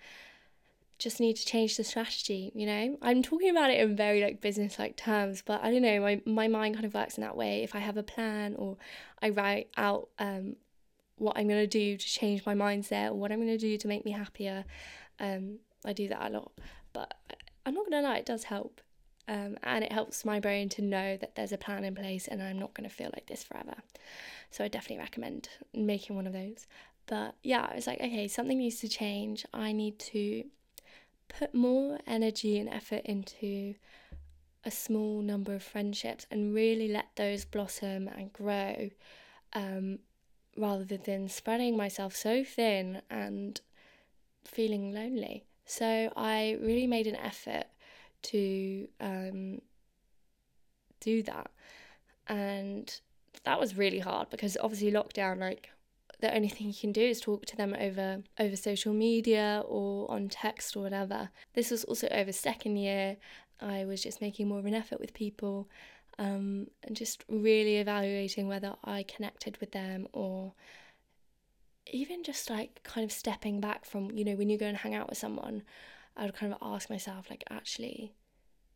Just 1.02 1.20
need 1.20 1.36
to 1.38 1.46
change 1.46 1.78
the 1.78 1.84
strategy, 1.84 2.52
you 2.54 2.68
know? 2.68 2.98
I'm 3.02 3.24
talking 3.24 3.50
about 3.50 3.72
it 3.72 3.80
in 3.80 3.96
very 3.96 4.22
like 4.22 4.40
business 4.40 4.78
like 4.78 4.96
terms, 4.96 5.42
but 5.44 5.64
I 5.64 5.72
don't 5.72 5.82
know, 5.82 6.00
my, 6.00 6.22
my 6.26 6.48
mind 6.48 6.76
kind 6.76 6.86
of 6.86 6.94
works 6.94 7.18
in 7.18 7.24
that 7.24 7.36
way. 7.36 7.64
If 7.64 7.74
I 7.74 7.80
have 7.80 7.98
a 7.98 8.04
plan 8.04 8.56
or 8.56 8.78
I 9.22 9.30
write 9.30 9.70
out 9.78 10.10
um 10.20 10.56
what 11.18 11.38
I'm 11.38 11.48
gonna 11.48 11.66
do 11.66 11.98
to 11.98 12.06
change 12.06 12.46
my 12.46 12.54
mindset 12.54 13.10
or 13.10 13.16
what 13.16 13.32
I'm 13.32 13.40
gonna 13.40 13.58
do 13.58 13.78
to 13.78 13.88
make 13.88 14.06
me 14.06 14.12
happier, 14.12 14.64
um, 15.20 15.58
I 15.84 15.94
do 15.94 16.08
that 16.10 16.22
a 16.22 16.30
lot. 16.30 16.52
But 16.94 17.16
I'm 17.66 17.74
not 17.74 17.90
gonna 17.90 18.08
lie, 18.08 18.18
it 18.18 18.26
does 18.28 18.44
help. 18.44 18.82
Um, 19.28 19.58
and 19.64 19.84
it 19.84 19.92
helps 19.92 20.26
my 20.26 20.40
brain 20.40 20.68
to 20.70 20.82
know 20.82 21.16
that 21.18 21.36
there's 21.36 21.52
a 21.54 21.58
plan 21.58 21.84
in 21.84 21.96
place 21.96 22.28
and 22.28 22.44
I'm 22.44 22.60
not 22.60 22.74
going 22.74 22.90
to 22.90 22.94
feel 22.94 23.12
like 23.14 23.28
this 23.28 23.44
forever. 23.44 23.76
So 24.50 24.66
I 24.66 24.68
definitely 24.68 24.98
recommend 24.98 25.48
making 25.74 26.16
one 26.18 26.28
of 26.28 26.34
those. 26.34 26.68
But 27.06 27.36
yeah, 27.44 27.68
I 27.72 27.76
was 27.76 27.88
like, 27.88 28.02
okay, 28.02 28.28
something 28.28 28.58
needs 28.58 28.82
to 28.82 28.90
change. 28.90 29.46
I 29.54 29.72
need 29.72 30.00
to 30.00 30.44
put 31.40 31.54
more 31.54 32.00
energy 32.08 32.60
and 32.60 32.70
effort 32.70 33.02
into 33.06 33.76
a 34.64 34.72
small 34.72 35.22
number 35.22 35.54
of 35.54 35.64
friendships 35.64 36.26
and 36.30 36.54
really 36.54 36.88
let 36.88 37.08
those 37.16 37.46
blossom 37.46 38.08
and 38.08 38.32
grow 38.32 38.90
um, 39.54 40.00
rather 40.56 40.98
than 40.98 41.28
spreading 41.28 41.76
myself 41.76 42.16
so 42.16 42.44
thin 42.44 43.02
and 43.10 43.62
feeling 44.46 44.94
lonely. 44.94 45.46
So 45.66 46.12
I 46.16 46.58
really 46.62 46.88
made 46.88 47.08
an 47.08 47.16
effort 47.16 47.66
to 48.24 48.88
um, 49.00 49.62
do 51.00 51.24
that. 51.24 51.50
And 52.28 53.00
that 53.44 53.60
was 53.60 53.78
really 53.78 54.00
hard 54.00 54.30
because 54.30 54.58
obviously 54.62 54.92
lockdown, 54.92 55.40
like 55.40 55.70
the 56.22 56.34
only 56.34 56.50
thing 56.50 56.68
you 56.68 56.74
can 56.74 56.92
do 56.92 57.02
is 57.02 57.20
talk 57.20 57.46
to 57.48 57.56
them 57.58 57.76
over 57.80 58.24
over 58.40 58.56
social 58.56 58.94
media 58.94 59.64
or 59.68 60.10
on 60.12 60.30
text 60.30 60.76
or 60.76 60.84
whatever. 60.84 61.30
This 61.54 61.72
was 61.72 61.84
also 61.84 62.08
over 62.10 62.32
second 62.32 62.78
year. 62.78 63.18
I 63.60 63.86
was 63.86 64.02
just 64.02 64.22
making 64.22 64.48
more 64.48 64.60
of 64.60 64.66
an 64.66 64.74
effort 64.74 65.00
with 65.00 65.14
people. 65.14 65.70
um, 66.20 66.68
and 66.84 66.96
just 66.96 67.24
really 67.30 67.78
evaluating 67.78 68.48
whether 68.48 68.76
I 68.84 69.04
connected 69.04 69.58
with 69.60 69.72
them 69.72 70.08
or 70.14 70.54
even 71.88 72.24
just 72.24 72.50
like 72.50 72.82
kind 72.84 73.04
of 73.04 73.12
stepping 73.12 73.60
back 73.60 73.86
from, 73.86 74.12
you 74.12 74.24
know, 74.24 74.36
when 74.36 74.50
you 74.50 74.58
go 74.58 74.68
and 74.68 74.78
hang 74.78 74.94
out 74.96 75.10
with 75.10 75.18
someone, 75.18 75.64
I 76.16 76.26
would 76.26 76.36
kind 76.36 76.54
of 76.54 76.60
ask 76.62 76.90
myself, 76.90 77.30
like, 77.30 77.44
actually, 77.50 78.14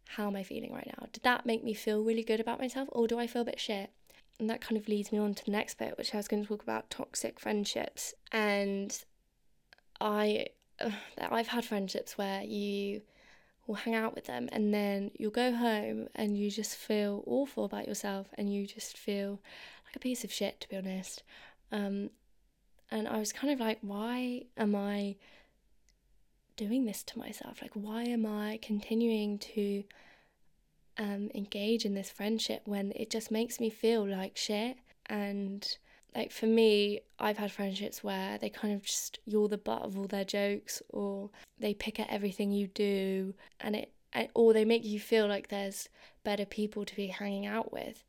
how 0.08 0.28
am 0.28 0.36
I 0.36 0.44
feeling 0.44 0.74
right 0.74 0.92
now? 1.00 1.08
Did 1.12 1.24
that 1.24 1.46
make 1.46 1.64
me 1.64 1.74
feel 1.74 2.04
really 2.04 2.24
good 2.24 2.40
about 2.40 2.60
myself 2.60 2.90
or 2.92 3.08
do 3.08 3.20
I 3.20 3.28
feel 3.28 3.44
a 3.44 3.46
bit 3.46 3.60
shit? 3.60 3.92
And 4.40 4.50
that 4.50 4.62
kind 4.62 4.78
of 4.78 4.88
leads 4.88 5.12
me 5.12 5.18
on 5.18 5.34
to 5.34 5.46
the 5.46 5.52
next 5.52 5.78
bit, 5.78 5.98
which 5.98 6.14
I 6.14 6.18
was 6.18 6.28
going 6.28 6.44
to 6.44 6.48
talk 6.48 6.62
about 6.62 6.90
toxic 6.90 7.40
friendships. 7.40 8.14
And 8.32 8.98
I, 10.02 10.48
I've 11.18 11.48
had 11.48 11.66
friendships 11.66 12.18
where 12.18 12.44
you 12.44 13.02
will 13.68 13.76
hang 13.76 13.96
out 13.96 14.14
with 14.14 14.26
them 14.26 14.48
and 14.52 14.74
then 14.74 15.12
you'll 15.18 15.32
go 15.32 15.52
home 15.52 16.08
and 16.16 16.38
you 16.38 16.52
just 16.52 16.76
feel 16.76 17.24
awful 17.26 17.66
about 17.66 17.88
yourself 17.88 18.28
and 18.38 18.54
you 18.54 18.68
just 18.68 18.98
feel 18.98 19.40
like 19.86 19.96
a 19.96 20.00
piece 20.00 20.24
of 20.24 20.32
shit, 20.32 20.60
to 20.62 20.70
be 20.70 20.78
honest. 20.78 21.24
Um, 21.72 22.12
and 22.92 23.08
I 23.08 23.18
was 23.18 23.34
kind 23.34 23.52
of 23.52 23.60
like, 23.60 23.80
why 23.82 24.44
am 24.58 24.76
I 24.76 25.16
doing 26.56 26.86
this 26.86 27.04
to 27.04 27.20
myself? 27.20 27.62
Like, 27.62 27.72
why 27.74 28.04
am 28.04 28.26
I 28.26 28.60
continuing 28.62 29.40
to 29.40 29.84
um, 30.98 31.30
engage 31.36 31.86
in 31.86 31.94
this 31.94 32.10
friendship 32.10 32.62
when 32.66 32.92
it 32.96 33.10
just 33.10 33.32
makes 33.32 33.60
me 33.60 33.70
feel 33.70 34.08
like 34.08 34.38
shit? 34.38 34.78
And 35.08 35.78
like 36.16 36.32
for 36.32 36.48
me, 36.48 37.02
I've 37.20 37.38
had 37.38 37.52
friendships 37.52 38.04
where 38.04 38.38
they 38.38 38.50
kind 38.50 38.74
of 38.74 38.84
just 38.84 39.20
you're 39.26 39.48
the 39.48 39.58
butt 39.58 39.84
of 39.84 39.98
all 39.98 40.08
their 40.08 40.24
jokes, 40.26 40.82
or 40.90 41.30
they 41.60 41.74
pick 41.74 42.00
at 42.00 42.10
everything 42.10 42.52
you 42.52 42.68
do, 42.68 43.34
and 43.60 43.76
it 43.76 43.92
or 44.34 44.54
they 44.54 44.66
make 44.66 44.86
you 44.86 45.00
feel 45.00 45.28
like 45.28 45.50
there's 45.50 45.90
better 46.24 46.46
people 46.46 46.86
to 46.86 46.96
be 46.96 47.08
hanging 47.08 47.46
out 47.46 47.74
with. 47.74 48.04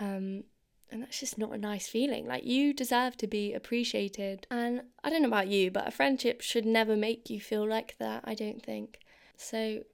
Um, 0.00 0.44
and 0.92 1.02
that's 1.02 1.20
just 1.20 1.38
not 1.38 1.52
a 1.52 1.58
nice 1.58 1.88
feeling. 1.88 2.26
Like, 2.26 2.44
you 2.44 2.72
deserve 2.72 3.16
to 3.18 3.26
be 3.26 3.52
appreciated. 3.52 4.46
And 4.50 4.82
I 5.04 5.10
don't 5.10 5.22
know 5.22 5.28
about 5.28 5.48
you, 5.48 5.70
but 5.70 5.86
a 5.86 5.92
friendship 5.92 6.40
should 6.40 6.66
never 6.66 6.96
make 6.96 7.30
you 7.30 7.40
feel 7.40 7.66
like 7.66 7.96
that, 7.98 8.22
I 8.24 8.34
don't 8.34 8.62
think. 8.62 8.98
So, 9.36 9.84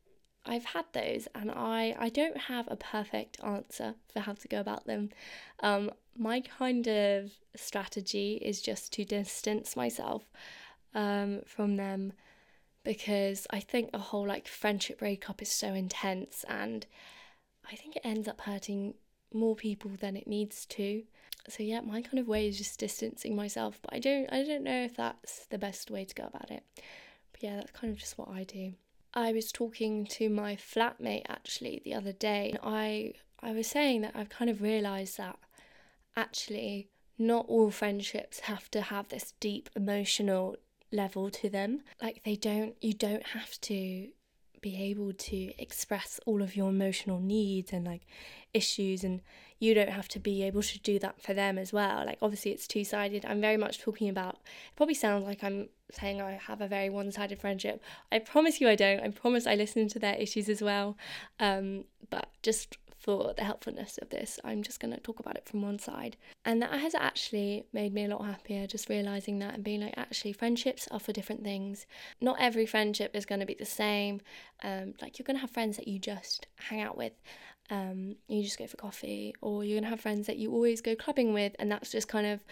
I've 0.47 0.65
had 0.65 0.85
those, 0.93 1.29
and 1.35 1.50
I, 1.50 1.95
I 1.99 2.09
don't 2.09 2.37
have 2.37 2.69
a 2.71 2.76
perfect 2.76 3.38
answer 3.43 3.95
for 4.12 4.21
how 4.21 4.35
to 4.35 4.49
go 4.49 4.61
about 4.61 4.87
them. 4.87 5.11
Um, 5.61 5.91
my 6.17 6.41
kind 6.41 6.87
of 6.87 7.33
strategy 7.57 8.41
is 8.43 8.62
just 8.62 8.93
to 8.95 9.05
distance 9.05 9.76
myself 9.76 10.25
um, 10.95 11.43
from 11.47 11.76
them 11.76 12.12
because 12.85 13.47
I 13.50 13.61
think 13.61 13.91
a 13.93 13.99
whole 13.99 14.26
like 14.26 14.47
friendship 14.47 15.00
breakup 15.00 15.43
is 15.43 15.50
so 15.50 15.75
intense 15.75 16.45
and 16.49 16.87
I 17.71 17.75
think 17.75 17.97
it 17.97 18.03
ends 18.05 18.29
up 18.29 18.41
hurting 18.43 18.95
more 19.33 19.57
people 19.57 19.91
than 20.00 20.17
it 20.17 20.29
needs 20.29 20.67
to. 20.67 21.03
So 21.49 21.62
yeah, 21.62 21.81
my 21.81 22.00
kind 22.00 22.19
of 22.19 22.29
way 22.29 22.47
is 22.49 22.59
just 22.59 22.79
distancing 22.79 23.35
myself, 23.35 23.79
but 23.83 23.93
I 23.93 23.99
don't 23.99 24.33
I 24.33 24.45
don't 24.45 24.65
know 24.65 24.85
if 24.85 24.97
that's 24.97 25.47
the 25.47 25.59
best 25.59 25.91
way 25.91 26.05
to 26.05 26.15
go 26.15 26.25
about 26.25 26.50
it. 26.50 26.62
But 27.33 27.43
yeah, 27.43 27.57
that's 27.57 27.73
kind 27.73 27.93
of 27.93 27.99
just 27.99 28.19
what 28.19 28.29
I 28.29 28.45
do. 28.45 28.75
I 29.16 29.32
was 29.32 29.50
talking 29.50 30.04
to 30.06 30.28
my 30.28 30.56
flatmate 30.56 31.25
actually 31.26 31.80
the 31.82 31.94
other 31.94 32.12
day 32.12 32.50
and 32.50 32.61
I 32.62 33.14
I 33.40 33.52
was 33.52 33.66
saying 33.66 34.02
that 34.02 34.14
I've 34.14 34.28
kind 34.28 34.50
of 34.50 34.61
realized 34.61 35.16
that 35.16 35.38
actually 36.16 36.90
not 37.18 37.46
all 37.49 37.70
friendships 37.70 38.40
have 38.40 38.70
to 38.73 38.82
have 38.82 39.08
this 39.08 39.32
deep 39.40 39.70
emotional 39.75 40.56
level 40.92 41.30
to 41.30 41.49
them. 41.49 41.80
Like 42.00 42.23
they 42.25 42.37
don't 42.37 42.76
you 42.82 42.92
don't 42.92 43.28
have 43.28 43.58
to 43.62 44.08
be 44.61 44.82
able 44.82 45.12
to 45.12 45.52
express 45.61 46.20
all 46.26 46.42
of 46.42 46.56
your 46.56 46.68
emotional 46.68 47.20
needs 47.20 47.73
and 47.73 47.87
like 47.87 48.02
issues 48.52 49.02
and 49.04 49.20
you 49.58 49.75
don't 49.75 49.90
have 49.90 50.08
to 50.08 50.18
be 50.18 50.42
able 50.42 50.62
to 50.62 50.78
do 50.80 50.99
that 50.99 51.23
for 51.23 51.35
them 51.35 51.58
as 51.58 51.73
well 51.73 52.04
like 52.06 52.18
obviously 52.23 52.50
it's 52.50 52.66
two-sided 52.66 53.25
i'm 53.26 53.40
very 53.40 53.58
much 53.58 53.78
talking 53.78 54.08
about 54.08 54.35
it 54.35 54.40
probably 54.75 54.94
sounds 54.94 55.25
like 55.25 55.44
i'm 55.44 55.68
saying 55.93 56.21
i 56.21 56.33
have 56.33 56.61
a 56.61 56.69
very 56.69 56.90
one-sided 56.90 57.38
friendship 57.40 57.83
i 58.11 58.19
promise 58.19 58.61
you 58.61 58.69
i 58.69 58.75
don't 58.75 59.00
i 59.00 59.09
promise 59.09 59.47
i 59.47 59.55
listen 59.55 59.88
to 59.88 59.99
their 59.99 60.14
issues 60.14 60.49
as 60.49 60.62
well 60.62 60.97
um, 61.40 61.85
but 62.11 62.28
just 62.43 62.78
for 63.07 63.35
the 63.37 63.45
helpfulness 63.45 63.99
of 64.02 64.11
this, 64.11 64.40
I'm 64.43 64.64
just 64.64 64.81
going 64.81 64.93
to 64.93 64.99
talk 64.99 65.21
about 65.21 65.37
it 65.37 65.47
from 65.47 65.62
one 65.62 65.78
side. 65.78 66.16
And 66.45 66.61
that 66.61 66.73
has 66.81 66.93
actually 66.93 67.64
made 67.73 67.95
me 67.95 68.05
a 68.05 68.09
lot 68.09 68.25
happier, 68.25 68.66
just 68.66 68.88
realizing 68.88 69.38
that 69.38 69.55
and 69.55 69.62
being 69.62 69.81
like, 69.81 69.95
actually, 69.97 70.33
friendships 70.33 70.88
are 70.90 70.99
for 70.99 71.12
different 71.12 71.45
things. 71.45 71.87
Not 72.21 72.38
every 72.40 72.66
friendship 72.66 73.14
is 73.14 73.25
going 73.25 73.38
to 73.38 73.47
be 73.47 73.55
the 73.55 73.64
same. 73.64 74.23
Um, 74.64 74.95
like, 75.00 75.19
you're 75.19 75.25
going 75.25 75.37
to 75.37 75.43
have 75.43 75.52
friends 75.52 75.76
that 75.76 75.87
you 75.87 76.00
just 76.00 76.49
hang 76.57 76.81
out 76.81 76.97
with. 76.97 77.12
Um, 77.71 78.16
you 78.26 78.43
just 78.43 78.59
go 78.59 78.66
for 78.66 78.76
coffee, 78.76 79.35
or 79.40 79.64
you're 79.64 79.81
gonna 79.81 79.90
have 79.90 80.00
friends 80.00 80.28
that 80.28 80.37
you 80.37 80.52
always 80.52 80.81
go 80.81 80.95
clubbing 80.95 81.33
with, 81.33 81.57
and 81.59 81.69
that's 81.69 81.90
just 81.90 82.07
kind 82.07 82.25
of 82.25 82.45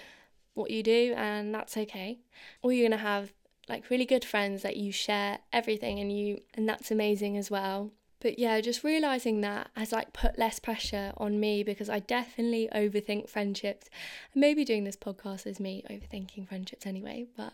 what 0.55 0.71
you 0.71 0.83
do, 0.83 1.15
and 1.17 1.55
that's 1.55 1.77
okay. 1.77 2.19
Or 2.63 2.73
you're 2.73 2.89
gonna 2.89 3.03
have 3.03 3.33
like 3.69 3.91
really 3.91 4.05
good 4.05 4.25
friends 4.25 4.63
that 4.63 4.77
you 4.77 4.93
share 4.93 5.39
everything 5.53 5.99
and 5.99 6.13
you 6.17 6.41
and 6.55 6.69
that's 6.69 6.91
amazing 6.91 7.39
as 7.39 7.51
well 7.51 7.91
but 8.25 8.39
yeah, 8.39 8.59
just 8.63 8.83
realizing 8.83 9.43
that 9.43 9.69
has 9.77 9.93
like 9.93 10.15
put 10.15 10.39
less 10.39 10.59
pressure 10.59 11.13
on 11.19 11.39
me 11.39 11.63
because 11.63 11.91
I 11.91 11.99
definitely 11.99 12.71
overthink 12.75 13.29
friendships. 13.29 13.91
Maybe 14.35 14.65
doing 14.65 14.85
this 14.85 14.97
podcast 14.97 15.47
is 15.47 15.61
me 15.61 15.85
overthinking 15.91 16.49
friendships 16.49 16.87
anyway, 16.87 17.27
but 17.37 17.53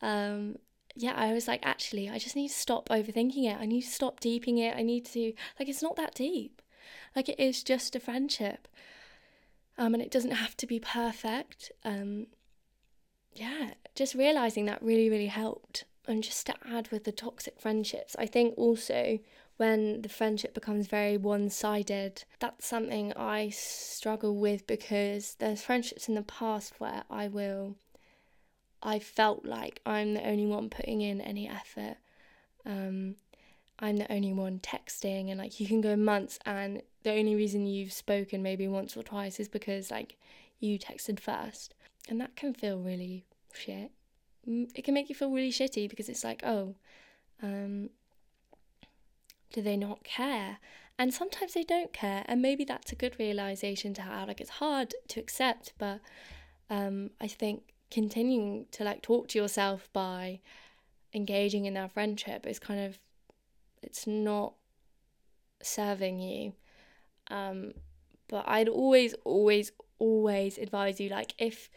um 0.00 0.58
yeah, 0.94 1.14
I 1.16 1.32
was 1.32 1.48
like, 1.48 1.66
actually, 1.66 2.08
I 2.08 2.18
just 2.18 2.36
need 2.36 2.46
to 2.48 2.54
stop 2.54 2.88
overthinking 2.90 3.44
it. 3.44 3.56
I 3.60 3.66
need 3.66 3.82
to 3.82 3.90
stop 3.90 4.20
deeping 4.20 4.58
it. 4.58 4.76
I 4.76 4.82
need 4.82 5.04
to, 5.06 5.32
like, 5.58 5.68
it's 5.68 5.82
not 5.82 5.94
that 5.94 6.14
deep. 6.14 6.60
Like, 7.14 7.28
it 7.28 7.38
is 7.38 7.62
just 7.62 7.94
a 7.94 8.00
friendship. 8.00 8.66
Um, 9.78 9.94
and 9.94 10.02
it 10.02 10.10
doesn't 10.10 10.32
have 10.32 10.56
to 10.58 10.66
be 10.66 10.80
perfect. 10.80 11.70
Um, 11.84 12.26
yeah, 13.32 13.74
just 13.94 14.14
realizing 14.14 14.66
that 14.66 14.82
really, 14.82 15.08
really 15.08 15.26
helped. 15.26 15.84
And 16.06 16.22
just 16.22 16.46
to 16.46 16.54
add 16.68 16.90
with 16.90 17.04
the 17.04 17.12
toxic 17.12 17.60
friendships, 17.60 18.16
I 18.18 18.26
think 18.26 18.54
also 18.56 19.18
when 19.58 20.02
the 20.02 20.08
friendship 20.08 20.54
becomes 20.54 20.86
very 20.86 21.16
one 21.16 21.50
sided. 21.50 22.24
That's 22.40 22.66
something 22.66 23.12
I 23.14 23.50
struggle 23.50 24.36
with 24.36 24.66
because 24.66 25.34
there's 25.38 25.62
friendships 25.62 26.08
in 26.08 26.14
the 26.14 26.22
past 26.22 26.74
where 26.78 27.04
I 27.10 27.28
will, 27.28 27.76
I 28.82 28.98
felt 28.98 29.44
like 29.44 29.80
I'm 29.84 30.14
the 30.14 30.26
only 30.26 30.46
one 30.46 30.70
putting 30.70 31.02
in 31.02 31.20
any 31.20 31.48
effort. 31.48 31.96
Um, 32.64 33.16
I'm 33.78 33.96
the 33.96 34.10
only 34.10 34.32
one 34.32 34.60
texting, 34.60 35.30
and 35.30 35.38
like 35.38 35.60
you 35.60 35.66
can 35.66 35.80
go 35.80 35.94
months, 35.94 36.38
and 36.46 36.82
the 37.02 37.12
only 37.12 37.34
reason 37.34 37.66
you've 37.66 37.92
spoken 37.92 38.42
maybe 38.42 38.68
once 38.68 38.96
or 38.96 39.02
twice 39.02 39.38
is 39.38 39.48
because 39.48 39.90
like 39.90 40.16
you 40.60 40.78
texted 40.78 41.20
first, 41.20 41.74
and 42.08 42.20
that 42.20 42.36
can 42.36 42.54
feel 42.54 42.78
really 42.78 43.24
shit. 43.52 43.90
Mm, 44.48 44.70
it 44.74 44.84
can 44.84 44.94
make 44.94 45.08
you 45.08 45.14
feel 45.14 45.30
really 45.30 45.52
shitty 45.52 45.88
because 45.88 46.08
it's 46.08 46.24
like, 46.24 46.42
oh, 46.44 46.74
um, 47.42 47.90
do 49.52 49.62
they 49.62 49.76
not 49.76 50.04
care? 50.04 50.58
And 50.98 51.14
sometimes 51.14 51.54
they 51.54 51.62
don't 51.62 51.92
care, 51.92 52.24
and 52.26 52.42
maybe 52.42 52.64
that's 52.64 52.90
a 52.90 52.96
good 52.96 53.16
realization 53.18 53.94
to 53.94 54.02
have. 54.02 54.28
Like 54.28 54.40
it's 54.40 54.50
hard 54.50 54.94
to 55.08 55.20
accept, 55.20 55.72
but 55.78 56.00
um, 56.70 57.10
I 57.20 57.28
think 57.28 57.74
continuing 57.90 58.66
to 58.72 58.84
like 58.84 59.02
talk 59.02 59.28
to 59.28 59.38
yourself 59.38 59.88
by 59.92 60.40
engaging 61.14 61.64
in 61.64 61.74
that 61.74 61.92
friendship 61.92 62.46
is 62.46 62.58
kind 62.58 62.80
of 62.80 62.98
it's 63.82 64.06
not 64.06 64.54
serving 65.62 66.20
you. 66.20 66.52
Um, 67.30 67.72
but 68.28 68.44
I'd 68.46 68.68
always, 68.68 69.14
always, 69.24 69.72
always 69.98 70.58
advise 70.58 71.00
you 71.00 71.08
like 71.08 71.34
if 71.38 71.70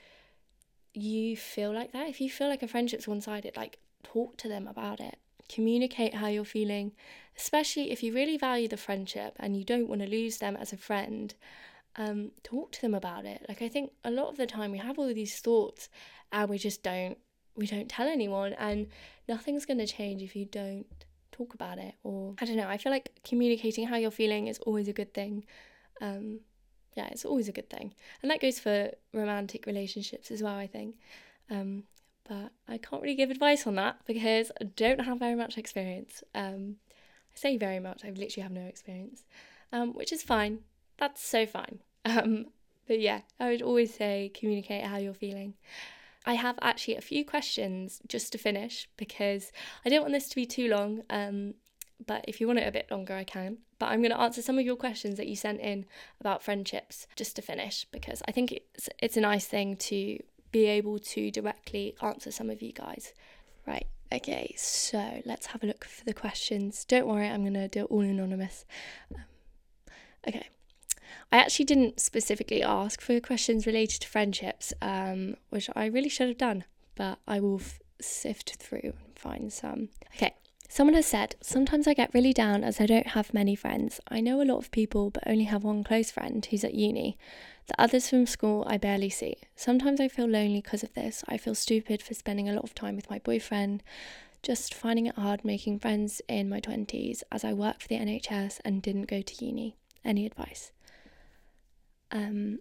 you 0.93 1.38
feel 1.38 1.74
like 1.74 1.93
that, 1.93 2.10
if 2.10 2.20
you 2.20 2.29
feel 2.29 2.50
like 2.50 2.63
a 2.63 2.67
friendship's 2.67 3.08
one 3.08 3.22
sided, 3.22 3.55
like 3.55 3.79
talk 4.03 4.38
to 4.38 4.48
them 4.48 4.67
about 4.67 5.00
it 5.00 5.17
communicate 5.51 6.15
how 6.15 6.27
you're 6.27 6.46
feeling, 6.46 6.93
especially 7.38 7.91
if 7.91 8.01
you 8.01 8.13
really 8.13 8.38
value 8.38 8.67
the 8.67 8.77
friendship 8.77 9.36
and 9.39 9.58
you 9.58 9.63
don't 9.63 9.89
want 9.89 10.01
to 10.01 10.08
lose 10.08 10.38
them 10.38 10.55
as 10.55 10.72
a 10.72 10.77
friend. 10.77 11.36
Um, 11.98 12.31
talk 12.43 12.72
to 12.74 12.81
them 12.81 12.93
about 12.93 13.25
it. 13.25 13.46
Like 13.50 13.62
I 13.62 13.67
think 13.67 13.91
a 14.03 14.12
lot 14.12 14.29
of 14.29 14.38
the 14.38 14.48
time 14.48 14.72
we 14.72 14.77
have 14.77 14.98
all 14.98 15.10
of 15.10 15.15
these 15.15 15.39
thoughts 15.39 15.89
and 16.31 16.50
we 16.50 16.58
just 16.58 16.84
don't 16.84 17.17
we 17.53 17.67
don't 17.67 17.89
tell 17.89 18.08
anyone 18.08 18.53
and 18.53 18.88
nothing's 19.27 19.65
gonna 19.65 19.86
change 19.86 20.22
if 20.22 20.38
you 20.38 20.46
don't 20.46 21.05
talk 21.32 21.54
about 21.54 21.78
it 21.78 21.96
or 22.04 22.36
I 22.40 22.46
don't 22.46 22.58
know, 22.58 22.68
I 22.68 22.78
feel 22.78 22.92
like 22.92 23.12
communicating 23.24 23.88
how 23.88 23.98
you're 23.98 24.12
feeling 24.12 24.48
is 24.48 24.60
always 24.60 24.88
a 24.88 24.94
good 24.94 25.14
thing. 25.14 25.46
Um, 26.02 26.42
yeah, 26.96 27.08
it's 27.08 27.26
always 27.26 27.48
a 27.48 27.54
good 27.54 27.70
thing. 27.70 27.94
And 28.22 28.30
that 28.32 28.42
goes 28.42 28.60
for 28.60 28.92
romantic 29.14 29.66
relationships 29.66 30.32
as 30.32 30.44
well, 30.44 30.56
I 30.56 30.68
think. 30.68 30.96
Um, 31.50 31.84
but 32.28 32.52
I 32.68 32.78
can't 32.78 33.02
really 33.02 33.16
give 33.16 33.32
advice 33.32 33.66
on 33.66 33.76
that 33.76 33.98
because 34.06 34.52
I 34.60 34.66
don't 34.66 35.02
have 35.02 35.20
very 35.20 35.36
much 35.36 35.58
experience. 35.58 36.24
Um, 36.36 36.78
I 37.34 37.38
say 37.38 37.58
very 37.58 37.80
much, 37.80 38.04
I 38.04 38.10
literally 38.10 38.44
have 38.44 38.52
no 38.52 38.62
experience, 38.62 39.24
um, 39.72 39.94
which 39.94 40.12
is 40.12 40.24
fine. 40.24 40.60
That's 40.98 41.24
so 41.26 41.46
fine. 41.46 41.80
Um, 42.04 42.48
but 42.88 43.00
yeah, 43.00 43.22
I 43.40 43.50
would 43.50 43.62
always 43.62 43.94
say 43.94 44.32
communicate 44.34 44.84
how 44.84 44.98
you're 44.98 45.14
feeling. 45.14 45.54
I 46.25 46.36
have 46.36 46.58
actually 46.62 46.96
a 46.96 47.01
few 47.01 47.25
questions 47.25 48.01
just 48.08 48.32
to 48.32 48.38
finish 48.38 48.88
because 48.98 49.51
I 49.86 49.90
don't 49.90 50.01
want 50.01 50.13
this 50.13 50.30
to 50.30 50.36
be 50.36 50.46
too 50.46 50.68
long. 50.68 51.01
Um, 51.10 51.56
but 52.06 52.25
if 52.28 52.42
you 52.42 52.48
want 52.48 52.60
it 52.60 52.68
a 52.68 52.72
bit 52.72 52.90
longer, 52.90 53.16
I 53.16 53.24
can. 53.24 53.58
But 53.80 53.88
I'm 53.88 54.01
going 54.01 54.12
to 54.12 54.20
answer 54.20 54.42
some 54.42 54.58
of 54.60 54.66
your 54.66 54.75
questions 54.75 55.18
that 55.18 55.28
you 55.28 55.36
sent 55.36 55.60
in 55.60 55.86
about 56.20 56.44
friendships 56.44 57.08
just 57.16 57.36
to 57.36 57.42
finish 57.42 57.86
because 57.92 58.22
I 58.28 58.32
think 58.32 58.51
it's 58.51 58.90
it's 59.00 59.18
a 59.18 59.22
nice 59.22 59.46
thing 59.46 59.75
to 59.78 60.20
be 60.51 60.66
able 60.66 61.00
to 61.00 61.32
directly 61.32 61.96
answer 62.01 62.32
some 62.32 62.50
of 62.50 62.62
you 62.62 62.72
guys. 62.72 63.13
Right. 63.66 63.88
Okay, 64.13 64.54
so 64.58 65.22
let's 65.25 65.48
have 65.48 65.63
a 65.63 65.68
look 65.68 65.86
for 65.86 66.04
the 66.04 66.13
questions. 66.13 66.84
Don't 66.84 67.08
worry, 67.08 67.28
I'm 67.28 67.44
going 67.44 67.54
to 67.54 67.70
do 67.70 67.82
it 67.82 67.86
all 67.86 68.01
anonymous. 68.01 68.66
Um, 69.16 69.24
okay. 70.28 70.50
I 71.32 71.38
actually 71.38 71.65
didn't 71.65 72.00
specifically 72.00 72.63
ask 72.63 73.01
for 73.01 73.20
questions 73.20 73.65
related 73.65 74.01
to 74.01 74.08
friendships, 74.08 74.74
um, 74.82 75.36
which 75.50 75.70
I 75.75 75.86
really 75.86 76.10
should 76.10 76.27
have 76.27 76.38
done, 76.38 76.65
but 76.96 77.20
I 77.27 77.39
will 77.39 77.60
f- 77.60 77.80
sift 78.01 78.56
through 78.56 78.94
and 79.06 79.18
find 79.18 79.51
some. 79.51 79.89
Okay, 80.15 80.36
someone 80.70 80.96
has 80.96 81.06
said, 81.06 81.36
Sometimes 81.41 81.88
I 81.88 81.94
get 81.94 82.13
really 82.13 82.34
down 82.34 82.63
as 82.63 82.82
I 82.82 82.86
don't 82.86 83.08
have 83.08 83.34
many 83.34 83.56
friends. 83.56 84.00
I 84.08 84.22
know 84.22 84.41
a 84.41 84.44
lot 84.44 84.58
of 84.58 84.72
people, 84.72 85.10
but 85.10 85.24
only 85.25 85.46
have 85.46 85.63
one 85.63 85.84
close 85.84 86.12
friend 86.12 86.46
who's 86.46 86.63
at 86.63 86.74
uni. 86.74 87.18
The 87.68 87.82
others 87.82 88.10
from 88.10 88.25
school 88.25 88.65
I 88.68 88.77
barely 88.77 89.10
see. 89.10 89.38
Sometimes 89.56 90.01
I 90.01 90.08
feel 90.08 90.27
lonely 90.27 90.62
because 90.62 90.84
of 90.84 90.94
this. 90.94 91.24
I 91.27 91.38
feel 91.38 91.56
stupid 91.56 92.01
for 92.01 92.13
spending 92.13 92.50
a 92.50 92.53
lot 92.53 92.63
of 92.63 92.75
time 92.75 92.96
with 92.96 93.10
my 93.10 93.20
boyfriend. 93.20 93.84
Just 94.44 94.74
finding 94.74 95.06
it 95.06 95.15
hard 95.15 95.46
making 95.46 95.80
friends 95.80 96.22
in 96.27 96.50
my 96.50 96.60
20s 96.60 97.22
as 97.32 97.44
I 97.44 97.53
work 97.53 97.80
for 97.80 97.88
the 97.88 97.98
NHS 97.98 98.60
and 98.65 98.82
didn't 98.82 99.08
go 99.08 99.22
to 99.22 99.46
uni. 99.46 99.75
Any 100.03 100.25
advice? 100.25 100.72
Um, 102.12 102.60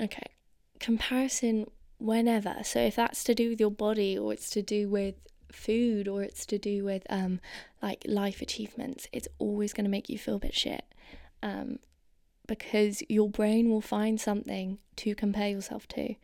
okay. 0.00 0.30
Comparison 0.78 1.70
whenever. 1.98 2.56
So 2.62 2.80
if 2.80 2.96
that's 2.96 3.24
to 3.24 3.34
do 3.34 3.50
with 3.50 3.60
your 3.60 3.70
body 3.70 4.18
or 4.18 4.32
it's 4.32 4.50
to 4.50 4.62
do 4.62 4.88
with 4.88 5.14
food 5.50 6.08
or 6.08 6.22
it's 6.22 6.44
to 6.44 6.58
do 6.58 6.84
with 6.84 7.04
um 7.08 7.40
like 7.82 8.04
life 8.06 8.42
achievements, 8.42 9.08
it's 9.12 9.28
always 9.38 9.72
going 9.72 9.84
to 9.84 9.90
make 9.90 10.08
you 10.08 10.18
feel 10.18 10.36
a 10.36 10.40
bit 10.40 10.54
shit. 10.54 10.84
Um, 11.42 11.78
because 12.46 13.02
your 13.08 13.28
brain 13.28 13.70
will 13.70 13.80
find 13.80 14.20
something 14.20 14.78
to 14.96 15.14
compare 15.14 15.48
yourself 15.48 15.88
to. 15.88 16.14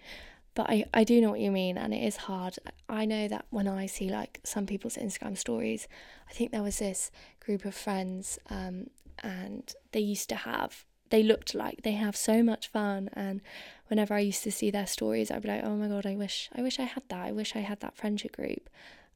But 0.54 0.68
I, 0.68 0.85
I 0.92 1.04
do 1.04 1.21
know 1.21 1.30
what 1.30 1.40
you 1.40 1.50
mean, 1.50 1.78
and 1.78 1.94
it 1.94 2.02
is 2.02 2.16
hard. 2.16 2.59
I 2.88 3.06
know 3.06 3.26
that 3.28 3.47
when 3.50 3.66
I 3.66 3.87
see 3.87 4.11
like 4.11 4.40
some 4.44 4.66
people's 4.66 4.97
Instagram 4.97 5.37
stories, 5.37 5.88
I 6.28 6.32
think 6.32 6.52
there 6.52 6.62
was 6.62 6.78
this 6.78 7.11
group 7.40 7.64
of 7.64 7.75
friends, 7.75 8.38
um, 8.50 8.88
and 9.23 9.75
they 9.92 10.00
used 10.00 10.28
to 10.28 10.37
have 10.37 10.85
they 11.12 11.23
looked 11.23 11.54
like. 11.54 11.83
They 11.83 11.92
have 11.92 12.16
so 12.16 12.42
much 12.42 12.69
fun 12.69 13.11
and 13.12 13.42
whenever 13.88 14.14
I 14.14 14.21
used 14.21 14.42
to 14.45 14.50
see 14.50 14.71
their 14.71 14.87
stories 14.87 15.31
I'd 15.31 15.42
be 15.42 15.49
like 15.49 15.62
oh 15.62 15.76
my 15.76 15.87
god 15.87 16.07
I 16.07 16.16
wish 16.16 16.49
I 16.57 16.62
wish 16.62 16.81
I 16.81 16.85
had 16.85 17.04
that. 17.11 17.26
I 17.26 17.33
wish 17.33 17.54
I 17.54 17.61
had 17.61 17.81
that 17.81 17.97
friendship 17.97 18.33
group. 18.35 18.71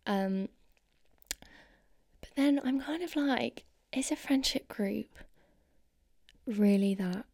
Um 0.07 0.50
but 2.21 2.31
then 2.37 2.61
I'm 2.62 2.81
kind 2.81 3.03
of 3.03 3.17
like 3.17 3.65
is 3.93 4.11
a 4.12 4.17
friendship 4.17 4.69
group 4.69 5.09
really 6.47 6.95
that 6.95 7.25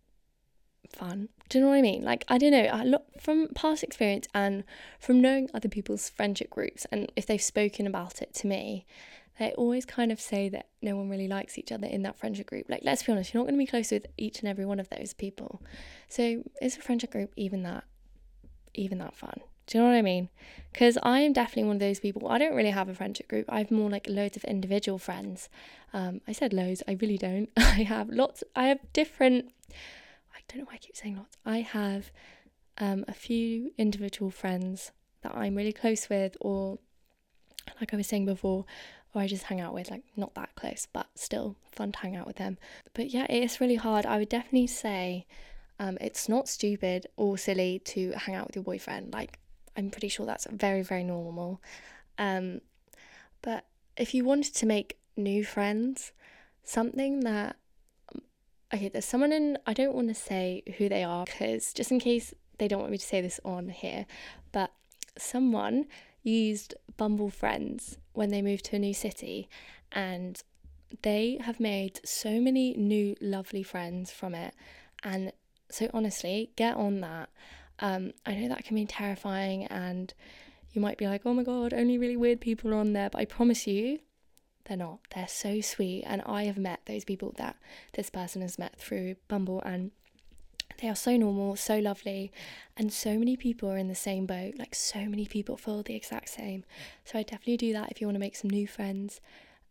fun? 0.88 1.28
Do 1.49 1.59
you 1.59 1.64
know 1.64 1.71
what 1.71 1.78
I 1.78 1.83
mean? 1.83 2.04
Like 2.04 2.25
I 2.28 2.38
don't 2.38 2.52
know. 2.52 2.64
I 2.64 2.85
look 2.85 3.07
from 3.21 3.49
past 3.57 3.83
experience 3.83 4.28
and 4.33 4.62
from 5.00 5.21
knowing 5.21 5.50
other 5.52 5.69
people's 5.69 6.09
friendship 6.09 6.50
groups 6.50 6.87
and 6.92 7.11
if 7.16 7.26
they've 7.26 7.42
spoken 7.42 7.85
about 7.88 8.23
it 8.23 8.33
to 8.35 8.47
me 8.47 8.87
they 9.42 9.52
always 9.52 9.84
kind 9.84 10.12
of 10.12 10.20
say 10.20 10.49
that 10.49 10.68
no 10.80 10.96
one 10.96 11.08
really 11.08 11.28
likes 11.28 11.58
each 11.58 11.72
other 11.72 11.87
in 11.87 12.02
that 12.02 12.16
friendship 12.16 12.46
group. 12.46 12.66
Like, 12.68 12.82
let's 12.84 13.02
be 13.02 13.12
honest, 13.12 13.32
you're 13.32 13.40
not 13.42 13.49
going 13.49 13.58
to 13.58 13.64
be 13.64 13.70
close 13.70 13.90
with 13.90 14.06
each 14.16 14.40
and 14.40 14.49
every 14.49 14.64
one 14.64 14.80
of 14.80 14.88
those 14.90 15.12
people. 15.12 15.62
So, 16.08 16.42
is 16.61 16.76
a 16.76 16.80
friendship 16.80 17.11
group 17.11 17.32
even 17.37 17.62
that, 17.64 17.84
even 18.75 18.99
that 18.99 19.14
fun? 19.14 19.40
Do 19.66 19.78
you 19.78 19.84
know 19.84 19.90
what 19.90 19.96
I 19.96 20.02
mean? 20.02 20.28
Because 20.72 20.99
I 21.02 21.20
am 21.20 21.32
definitely 21.32 21.64
one 21.64 21.76
of 21.76 21.80
those 21.80 22.00
people. 22.00 22.28
I 22.28 22.38
don't 22.38 22.54
really 22.54 22.70
have 22.70 22.88
a 22.88 22.94
friendship 22.94 23.28
group. 23.28 23.46
I 23.49 23.58
have 23.58 23.70
more 23.70 23.90
like 23.90 24.06
loads 24.08 24.37
of 24.37 24.44
individual 24.44 24.99
friends. 24.99 25.49
Um, 25.92 26.20
I 26.26 26.32
said 26.32 26.52
loads. 26.52 26.82
I 26.88 26.99
really 27.00 27.18
don't. 27.18 27.49
I 27.56 27.84
have 27.84 28.11
lots. 28.11 28.42
I 28.56 28.68
have 28.68 28.80
different. 28.92 29.52
I 30.34 30.40
don't 30.49 30.61
know 30.61 30.64
why 30.66 30.74
I 30.74 30.78
keep 30.78 30.96
saying 30.96 31.16
lots. 31.16 31.37
I 31.44 31.61
have 31.61 32.11
um, 32.78 33.05
a 33.07 33.14
few 33.14 33.72
individual 33.78 34.31
friends 34.31 34.92
that 35.22 35.35
I'm 35.35 35.55
really 35.55 35.72
close 35.72 36.09
with, 36.09 36.37
or 36.40 36.78
like 37.81 37.94
I 37.94 37.96
was 37.96 38.07
saying 38.07 38.26
before, 38.26 38.64
or 39.14 39.22
I 39.22 39.27
just 39.27 39.44
hang 39.44 39.61
out 39.61 39.75
with, 39.75 39.90
like 39.90 40.03
not 40.16 40.35
that 40.35 40.55
close, 40.55 40.87
but 40.92 41.09
still 41.14 41.57
fun 41.70 41.92
to 41.92 41.98
hang 41.98 42.16
out 42.16 42.27
with 42.27 42.37
them. 42.37 42.59
But 42.94 43.11
yeah, 43.11 43.27
it 43.29 43.42
is 43.42 43.61
really 43.61 43.77
hard. 43.77 44.07
I 44.07 44.18
would 44.18 44.29
definitely 44.29 44.66
say 44.66 45.27
um, 45.79 45.98
it's 46.01 46.29
not 46.29 46.48
stupid 46.48 47.07
or 47.16 47.37
silly 47.37 47.81
to 47.87 48.12
hang 48.12 48.35
out 48.35 48.46
with 48.46 48.57
your 48.57 48.64
boyfriend. 48.64 49.12
Like, 49.12 49.38
I'm 49.77 49.90
pretty 49.90 50.09
sure 50.09 50.27
that's 50.27 50.46
very, 50.51 50.83
very 50.83 51.05
normal. 51.05 51.61
Um, 52.18 52.61
but 53.42 53.66
if 53.96 54.14
you 54.14 54.25
wanted 54.25 54.55
to 54.55 54.66
make 54.66 54.98
new 55.16 55.44
friends, 55.44 56.12
something 56.64 57.20
that 57.20 57.57
okay, 58.75 58.88
there's 58.88 59.05
someone 59.05 59.33
in, 59.33 59.59
I 59.66 59.75
don't 59.75 59.94
want 59.94 60.09
to 60.09 60.14
say 60.14 60.62
who 60.79 60.88
they 60.88 61.05
are 61.05 61.25
because 61.25 61.72
just 61.72 61.90
in 61.90 62.01
case 62.01 62.33
they 62.59 62.68
don't 62.68 62.81
want 62.81 62.92
me 62.92 62.98
to 62.98 63.07
say 63.07 63.20
this 63.20 63.40
on 63.44 63.68
here, 63.68 64.07
but 64.51 64.72
someone 65.18 65.87
used 66.22 66.74
Bumble 66.96 67.30
Friends 67.30 67.98
when 68.12 68.30
they 68.30 68.42
moved 68.42 68.64
to 68.66 68.76
a 68.76 68.78
new 68.78 68.94
city, 68.94 69.48
and 69.90 70.42
they 71.02 71.38
have 71.42 71.58
made 71.58 72.00
so 72.04 72.40
many 72.40 72.74
new 72.74 73.16
lovely 73.20 73.62
friends 73.62 74.11
from 74.11 74.35
it. 74.35 74.54
And 75.02 75.32
so, 75.70 75.88
honestly, 75.94 76.50
get 76.56 76.76
on 76.76 77.00
that. 77.00 77.30
Um, 77.80 78.12
I 78.26 78.35
know 78.35 78.48
that 78.48 78.64
can 78.64 78.76
be 78.76 78.87
terrifying, 78.87 79.66
and 79.66 80.12
you 80.72 80.80
might 80.80 80.98
be 80.98 81.06
like, 81.06 81.22
oh 81.24 81.35
my 81.35 81.42
god, 81.42 81.74
only 81.74 81.98
really 81.98 82.16
weird 82.16 82.40
people 82.40 82.72
are 82.72 82.78
on 82.78 82.92
there, 82.92 83.11
but 83.11 83.18
I 83.18 83.24
promise 83.24 83.66
you, 83.66 84.00
they're 84.64 84.76
not. 84.76 85.00
They're 85.14 85.26
so 85.28 85.61
sweet, 85.61 86.04
and 86.06 86.22
I 86.24 86.44
have 86.44 86.58
met 86.58 86.80
those 86.87 87.04
people 87.04 87.35
that 87.38 87.56
this 87.94 88.11
person 88.11 88.42
has 88.42 88.58
met 88.58 88.76
through 88.76 89.16
Bumble, 89.28 89.61
and 89.64 89.90
they 90.83 90.88
are 90.88 90.97
so 90.97 91.16
normal, 91.16 91.55
so 91.55 91.79
lovely, 91.79 92.33
and 92.77 92.92
so 92.92 93.16
many 93.16 93.37
people 93.37 93.71
are 93.71 93.79
in 93.79 93.87
the 93.87 93.95
same 93.95 94.27
boat. 94.27 94.55
Like, 94.59 94.75
so 94.75 95.07
many 95.07 95.27
people 95.27 95.57
feel 95.57 95.83
the 95.83 95.95
exact 95.95 96.29
same. 96.29 96.64
So, 97.05 97.18
I 97.18 97.23
definitely 97.23 97.57
do 97.57 97.73
that 97.73 97.92
if 97.92 98.01
you 98.01 98.07
want 98.09 98.16
to 98.16 98.21
make 98.21 98.37
some 98.37 98.51
new 98.51 98.66
friends. 98.66 99.21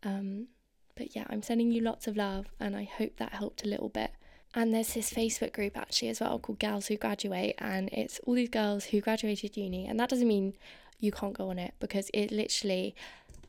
Um, 0.02 0.48
but 0.96 1.14
yeah, 1.14 1.26
I'm 1.28 1.42
sending 1.42 1.70
you 1.70 1.82
lots 1.82 2.06
of 2.06 2.16
love, 2.16 2.46
and 2.58 2.74
I 2.74 2.84
hope 2.84 3.16
that 3.18 3.32
helped 3.34 3.62
a 3.62 3.68
little 3.68 3.90
bit. 3.90 4.10
And 4.54 4.74
there's 4.74 4.94
this 4.94 5.12
Facebook 5.12 5.52
group 5.52 5.76
actually 5.76 6.08
as 6.08 6.20
well 6.20 6.38
called 6.38 6.58
Girls 6.58 6.86
Who 6.86 6.96
Graduate, 6.96 7.54
and 7.58 7.90
it's 7.92 8.18
all 8.24 8.34
these 8.34 8.48
girls 8.48 8.86
who 8.86 9.00
graduated 9.00 9.56
uni. 9.56 9.86
And 9.86 10.00
that 10.00 10.08
doesn't 10.08 10.26
mean 10.26 10.54
you 10.98 11.12
can't 11.12 11.34
go 11.34 11.50
on 11.50 11.58
it 11.58 11.74
because 11.80 12.10
it 12.14 12.30
literally 12.30 12.94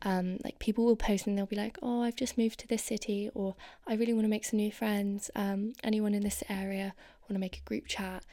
um, 0.04 0.38
like 0.44 0.60
people 0.60 0.86
will 0.86 0.96
post 0.96 1.28
and 1.28 1.38
they'll 1.38 1.46
be 1.46 1.56
like, 1.56 1.78
oh, 1.82 2.02
I've 2.02 2.16
just 2.16 2.38
moved 2.38 2.60
to 2.60 2.68
this 2.68 2.84
city, 2.84 3.30
or 3.34 3.56
I 3.88 3.96
really 3.96 4.14
want 4.14 4.26
to 4.26 4.30
make 4.30 4.46
some 4.46 4.58
new 4.58 4.72
friends. 4.72 5.32
Um, 5.36 5.74
anyone 5.84 6.14
in 6.14 6.24
this 6.24 6.44
area 6.50 6.94
want 7.24 7.34
to 7.34 7.40
make 7.40 7.58
a 7.58 7.68
group 7.68 7.88
chat? 7.88 8.24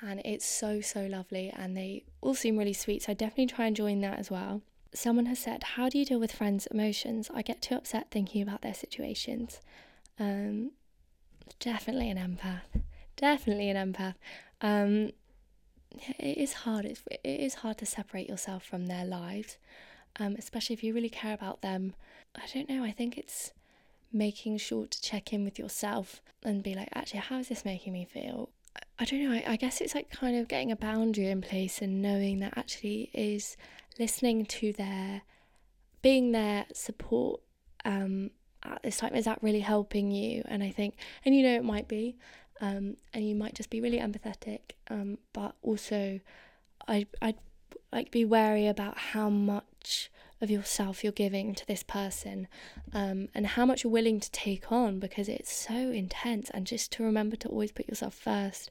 And 0.00 0.22
it's 0.24 0.46
so, 0.46 0.80
so 0.80 1.06
lovely. 1.06 1.52
And 1.54 1.76
they 1.76 2.04
all 2.20 2.34
seem 2.34 2.56
really 2.56 2.72
sweet. 2.72 3.02
So 3.02 3.12
I 3.12 3.14
definitely 3.14 3.46
try 3.46 3.66
and 3.66 3.76
join 3.76 4.00
that 4.00 4.18
as 4.18 4.30
well. 4.30 4.62
Someone 4.94 5.26
has 5.26 5.38
said, 5.38 5.62
How 5.74 5.90
do 5.90 5.98
you 5.98 6.06
deal 6.06 6.20
with 6.20 6.32
friends' 6.32 6.66
emotions? 6.66 7.30
I 7.34 7.42
get 7.42 7.60
too 7.60 7.74
upset 7.74 8.10
thinking 8.10 8.40
about 8.40 8.62
their 8.62 8.74
situations. 8.74 9.60
Um, 10.18 10.72
definitely 11.60 12.08
an 12.10 12.16
empath. 12.16 12.82
Definitely 13.16 13.68
an 13.68 13.92
empath. 13.92 14.14
Um, 14.62 15.10
it 16.18 16.38
is 16.38 16.52
hard. 16.54 16.86
It's, 16.86 17.02
it 17.10 17.40
is 17.40 17.56
hard 17.56 17.76
to 17.78 17.86
separate 17.86 18.28
yourself 18.28 18.64
from 18.64 18.86
their 18.86 19.04
lives 19.04 19.58
um, 20.18 20.36
especially 20.38 20.74
if 20.74 20.82
you 20.82 20.94
really 20.94 21.08
care 21.08 21.34
about 21.34 21.62
them. 21.62 21.94
I 22.34 22.42
don't 22.52 22.68
know, 22.68 22.84
I 22.84 22.92
think 22.92 23.16
it's 23.16 23.52
making 24.12 24.58
sure 24.58 24.86
to 24.86 25.02
check 25.02 25.32
in 25.32 25.44
with 25.44 25.58
yourself 25.58 26.22
and 26.42 26.62
be 26.62 26.74
like, 26.74 26.88
actually, 26.94 27.20
how 27.20 27.38
is 27.38 27.48
this 27.48 27.64
making 27.64 27.92
me 27.92 28.04
feel? 28.04 28.50
I 28.98 29.04
don't 29.04 29.22
know, 29.22 29.32
I, 29.32 29.44
I 29.46 29.56
guess 29.56 29.80
it's 29.80 29.94
like 29.94 30.10
kind 30.10 30.36
of 30.36 30.48
getting 30.48 30.72
a 30.72 30.76
boundary 30.76 31.26
in 31.28 31.40
place 31.40 31.82
and 31.82 32.02
knowing 32.02 32.40
that 32.40 32.56
actually 32.56 33.10
is 33.12 33.56
listening 33.98 34.46
to 34.46 34.72
their, 34.72 35.22
being 36.02 36.32
their 36.32 36.66
support 36.72 37.40
um, 37.84 38.30
at 38.62 38.82
this 38.82 38.98
time. 38.98 39.14
Is 39.14 39.24
that 39.24 39.42
really 39.42 39.60
helping 39.60 40.10
you? 40.10 40.42
And 40.46 40.62
I 40.62 40.70
think, 40.70 40.94
and 41.24 41.34
you 41.34 41.42
know, 41.42 41.54
it 41.54 41.64
might 41.64 41.88
be, 41.88 42.16
um, 42.60 42.96
and 43.14 43.28
you 43.28 43.34
might 43.34 43.54
just 43.54 43.70
be 43.70 43.80
really 43.80 43.98
empathetic, 43.98 44.60
um, 44.90 45.18
but 45.32 45.54
also 45.62 46.20
I, 46.86 47.06
I'd 47.22 47.36
like 47.92 48.10
be 48.10 48.24
wary 48.24 48.66
about 48.66 48.98
how 48.98 49.28
much 49.28 49.64
of 50.40 50.50
yourself 50.50 51.02
you're 51.02 51.12
giving 51.12 51.54
to 51.54 51.66
this 51.66 51.82
person 51.82 52.46
um, 52.92 53.28
and 53.34 53.46
how 53.48 53.66
much 53.66 53.82
you're 53.82 53.92
willing 53.92 54.20
to 54.20 54.30
take 54.30 54.70
on 54.70 54.98
because 54.98 55.28
it's 55.28 55.52
so 55.52 55.74
intense 55.74 56.50
and 56.50 56.66
just 56.66 56.92
to 56.92 57.02
remember 57.02 57.36
to 57.36 57.48
always 57.48 57.72
put 57.72 57.88
yourself 57.88 58.14
first 58.14 58.70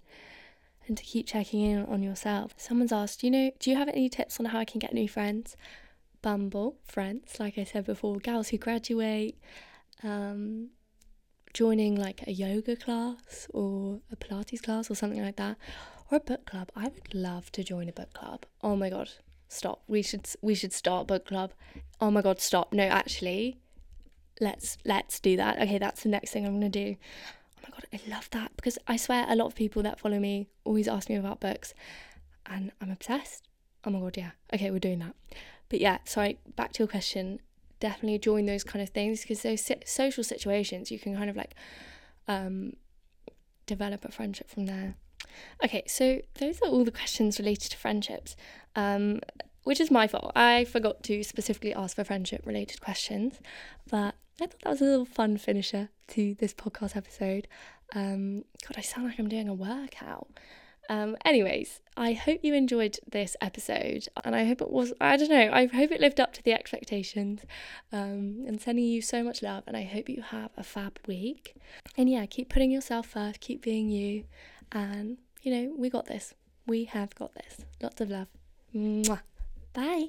and 0.87 0.97
to 0.97 1.03
keep 1.03 1.27
checking 1.27 1.61
in 1.61 1.85
on 1.85 2.01
yourself 2.01 2.53
someone's 2.55 2.93
asked 2.93 3.23
you 3.23 3.31
know 3.31 3.51
do 3.59 3.69
you 3.69 3.75
have 3.75 3.89
any 3.89 4.07
tips 4.07 4.39
on 4.39 4.45
how 4.47 4.59
i 4.59 4.65
can 4.65 4.79
get 4.79 4.93
new 4.93 5.09
friends 5.09 5.57
bumble 6.21 6.77
friends 6.85 7.37
like 7.39 7.57
i 7.57 7.63
said 7.63 7.85
before 7.85 8.17
gals 8.17 8.49
who 8.49 8.57
graduate 8.57 9.37
um, 10.03 10.69
joining 11.53 11.95
like 11.95 12.25
a 12.27 12.31
yoga 12.31 12.75
class 12.75 13.47
or 13.53 13.99
a 14.11 14.15
pilates 14.15 14.61
class 14.61 14.91
or 14.91 14.95
something 14.95 15.21
like 15.21 15.37
that 15.37 15.57
or 16.11 16.17
a 16.17 16.21
book 16.21 16.45
club. 16.45 16.69
I 16.75 16.83
would 16.83 17.13
love 17.13 17.51
to 17.53 17.63
join 17.63 17.89
a 17.89 17.93
book 17.93 18.13
club. 18.13 18.45
Oh 18.61 18.75
my 18.75 18.89
god, 18.89 19.09
stop. 19.47 19.81
We 19.87 20.01
should 20.01 20.27
we 20.41 20.55
should 20.55 20.73
start 20.73 21.07
book 21.07 21.25
club. 21.25 21.51
Oh 21.99 22.11
my 22.11 22.21
god, 22.21 22.39
stop. 22.39 22.73
No, 22.73 22.83
actually, 22.83 23.59
let's 24.39 24.77
let's 24.85 25.19
do 25.19 25.37
that. 25.37 25.61
Okay, 25.61 25.77
that's 25.77 26.03
the 26.03 26.09
next 26.09 26.31
thing 26.31 26.45
I'm 26.45 26.53
gonna 26.53 26.69
do. 26.69 26.95
Oh 27.57 27.59
my 27.63 27.69
god, 27.69 27.85
I 27.93 28.09
love 28.09 28.29
that 28.31 28.51
because 28.55 28.77
I 28.87 28.97
swear 28.97 29.25
a 29.27 29.35
lot 29.35 29.47
of 29.47 29.55
people 29.55 29.83
that 29.83 29.99
follow 29.99 30.19
me 30.19 30.47
always 30.63 30.87
ask 30.87 31.09
me 31.09 31.15
about 31.15 31.39
books, 31.39 31.73
and 32.45 32.71
I'm 32.81 32.91
obsessed. 32.91 33.47
Oh 33.85 33.89
my 33.89 33.99
god, 33.99 34.17
yeah. 34.17 34.31
Okay, 34.53 34.71
we're 34.71 34.79
doing 34.79 34.99
that. 34.99 35.15
But 35.69 35.81
yeah, 35.81 35.99
sorry. 36.05 36.39
Back 36.55 36.73
to 36.73 36.79
your 36.79 36.87
question. 36.87 37.39
Definitely 37.79 38.19
join 38.19 38.45
those 38.47 38.63
kind 38.63 38.81
of 38.81 38.89
things 38.89 39.21
because 39.21 39.43
those 39.43 39.69
social 39.85 40.23
situations 40.23 40.89
you 40.89 40.97
can 40.97 41.15
kind 41.15 41.29
of 41.29 41.35
like 41.35 41.53
um, 42.27 42.73
develop 43.67 44.03
a 44.03 44.11
friendship 44.11 44.49
from 44.49 44.65
there. 44.65 44.95
Okay, 45.63 45.83
so 45.87 46.21
those 46.39 46.61
are 46.61 46.69
all 46.69 46.85
the 46.85 46.91
questions 46.91 47.39
related 47.39 47.71
to 47.71 47.77
friendships. 47.77 48.35
Um, 48.75 49.21
which 49.67 49.81
is 49.81 49.91
my 49.91 50.07
fault. 50.07 50.31
I 50.33 50.63
forgot 50.63 51.03
to 51.03 51.23
specifically 51.23 51.73
ask 51.73 51.97
for 51.97 52.05
friendship 52.05 52.45
related 52.45 52.79
questions, 52.79 53.41
but 53.89 54.15
I 54.39 54.45
thought 54.45 54.55
that 54.63 54.69
was 54.69 54.81
a 54.81 54.85
little 54.85 55.03
fun 55.03 55.37
finisher 55.37 55.89
to 56.09 56.35
this 56.35 56.53
podcast 56.53 56.95
episode. 56.95 57.49
Um, 57.93 58.45
God, 58.65 58.77
I 58.77 58.81
sound 58.81 59.07
like 59.07 59.19
I'm 59.19 59.27
doing 59.27 59.49
a 59.49 59.53
workout. 59.53 60.29
Um, 60.89 61.17
anyways, 61.25 61.81
I 61.97 62.13
hope 62.13 62.39
you 62.43 62.53
enjoyed 62.53 62.97
this 63.11 63.35
episode, 63.41 64.07
and 64.23 64.35
I 64.35 64.45
hope 64.45 64.61
it 64.61 64.71
was, 64.71 64.93
I 65.01 65.17
don't 65.17 65.29
know, 65.29 65.49
I 65.51 65.65
hope 65.65 65.91
it 65.91 65.99
lived 65.99 66.21
up 66.21 66.31
to 66.35 66.43
the 66.43 66.53
expectations. 66.53 67.41
Um, 67.91 68.45
and 68.47 68.61
sending 68.61 68.85
you 68.85 69.01
so 69.01 69.21
much 69.21 69.41
love, 69.41 69.65
and 69.67 69.75
I 69.75 69.83
hope 69.83 70.07
you 70.07 70.21
have 70.21 70.51
a 70.55 70.63
fab 70.63 70.97
week. 71.07 71.57
And 71.97 72.09
yeah, 72.09 72.25
keep 72.25 72.47
putting 72.47 72.71
yourself 72.71 73.07
first, 73.07 73.41
keep 73.41 73.61
being 73.61 73.89
you, 73.89 74.23
and 74.71 75.17
you 75.41 75.51
know, 75.51 75.75
we 75.77 75.89
got 75.89 76.07
this. 76.07 76.33
We 76.65 76.85
have 76.85 77.13
got 77.15 77.33
this. 77.33 77.57
Lots 77.81 78.01
of 78.01 78.09
love. 78.09 78.27
Mwah. 78.75 79.21
Bye. 79.73 80.07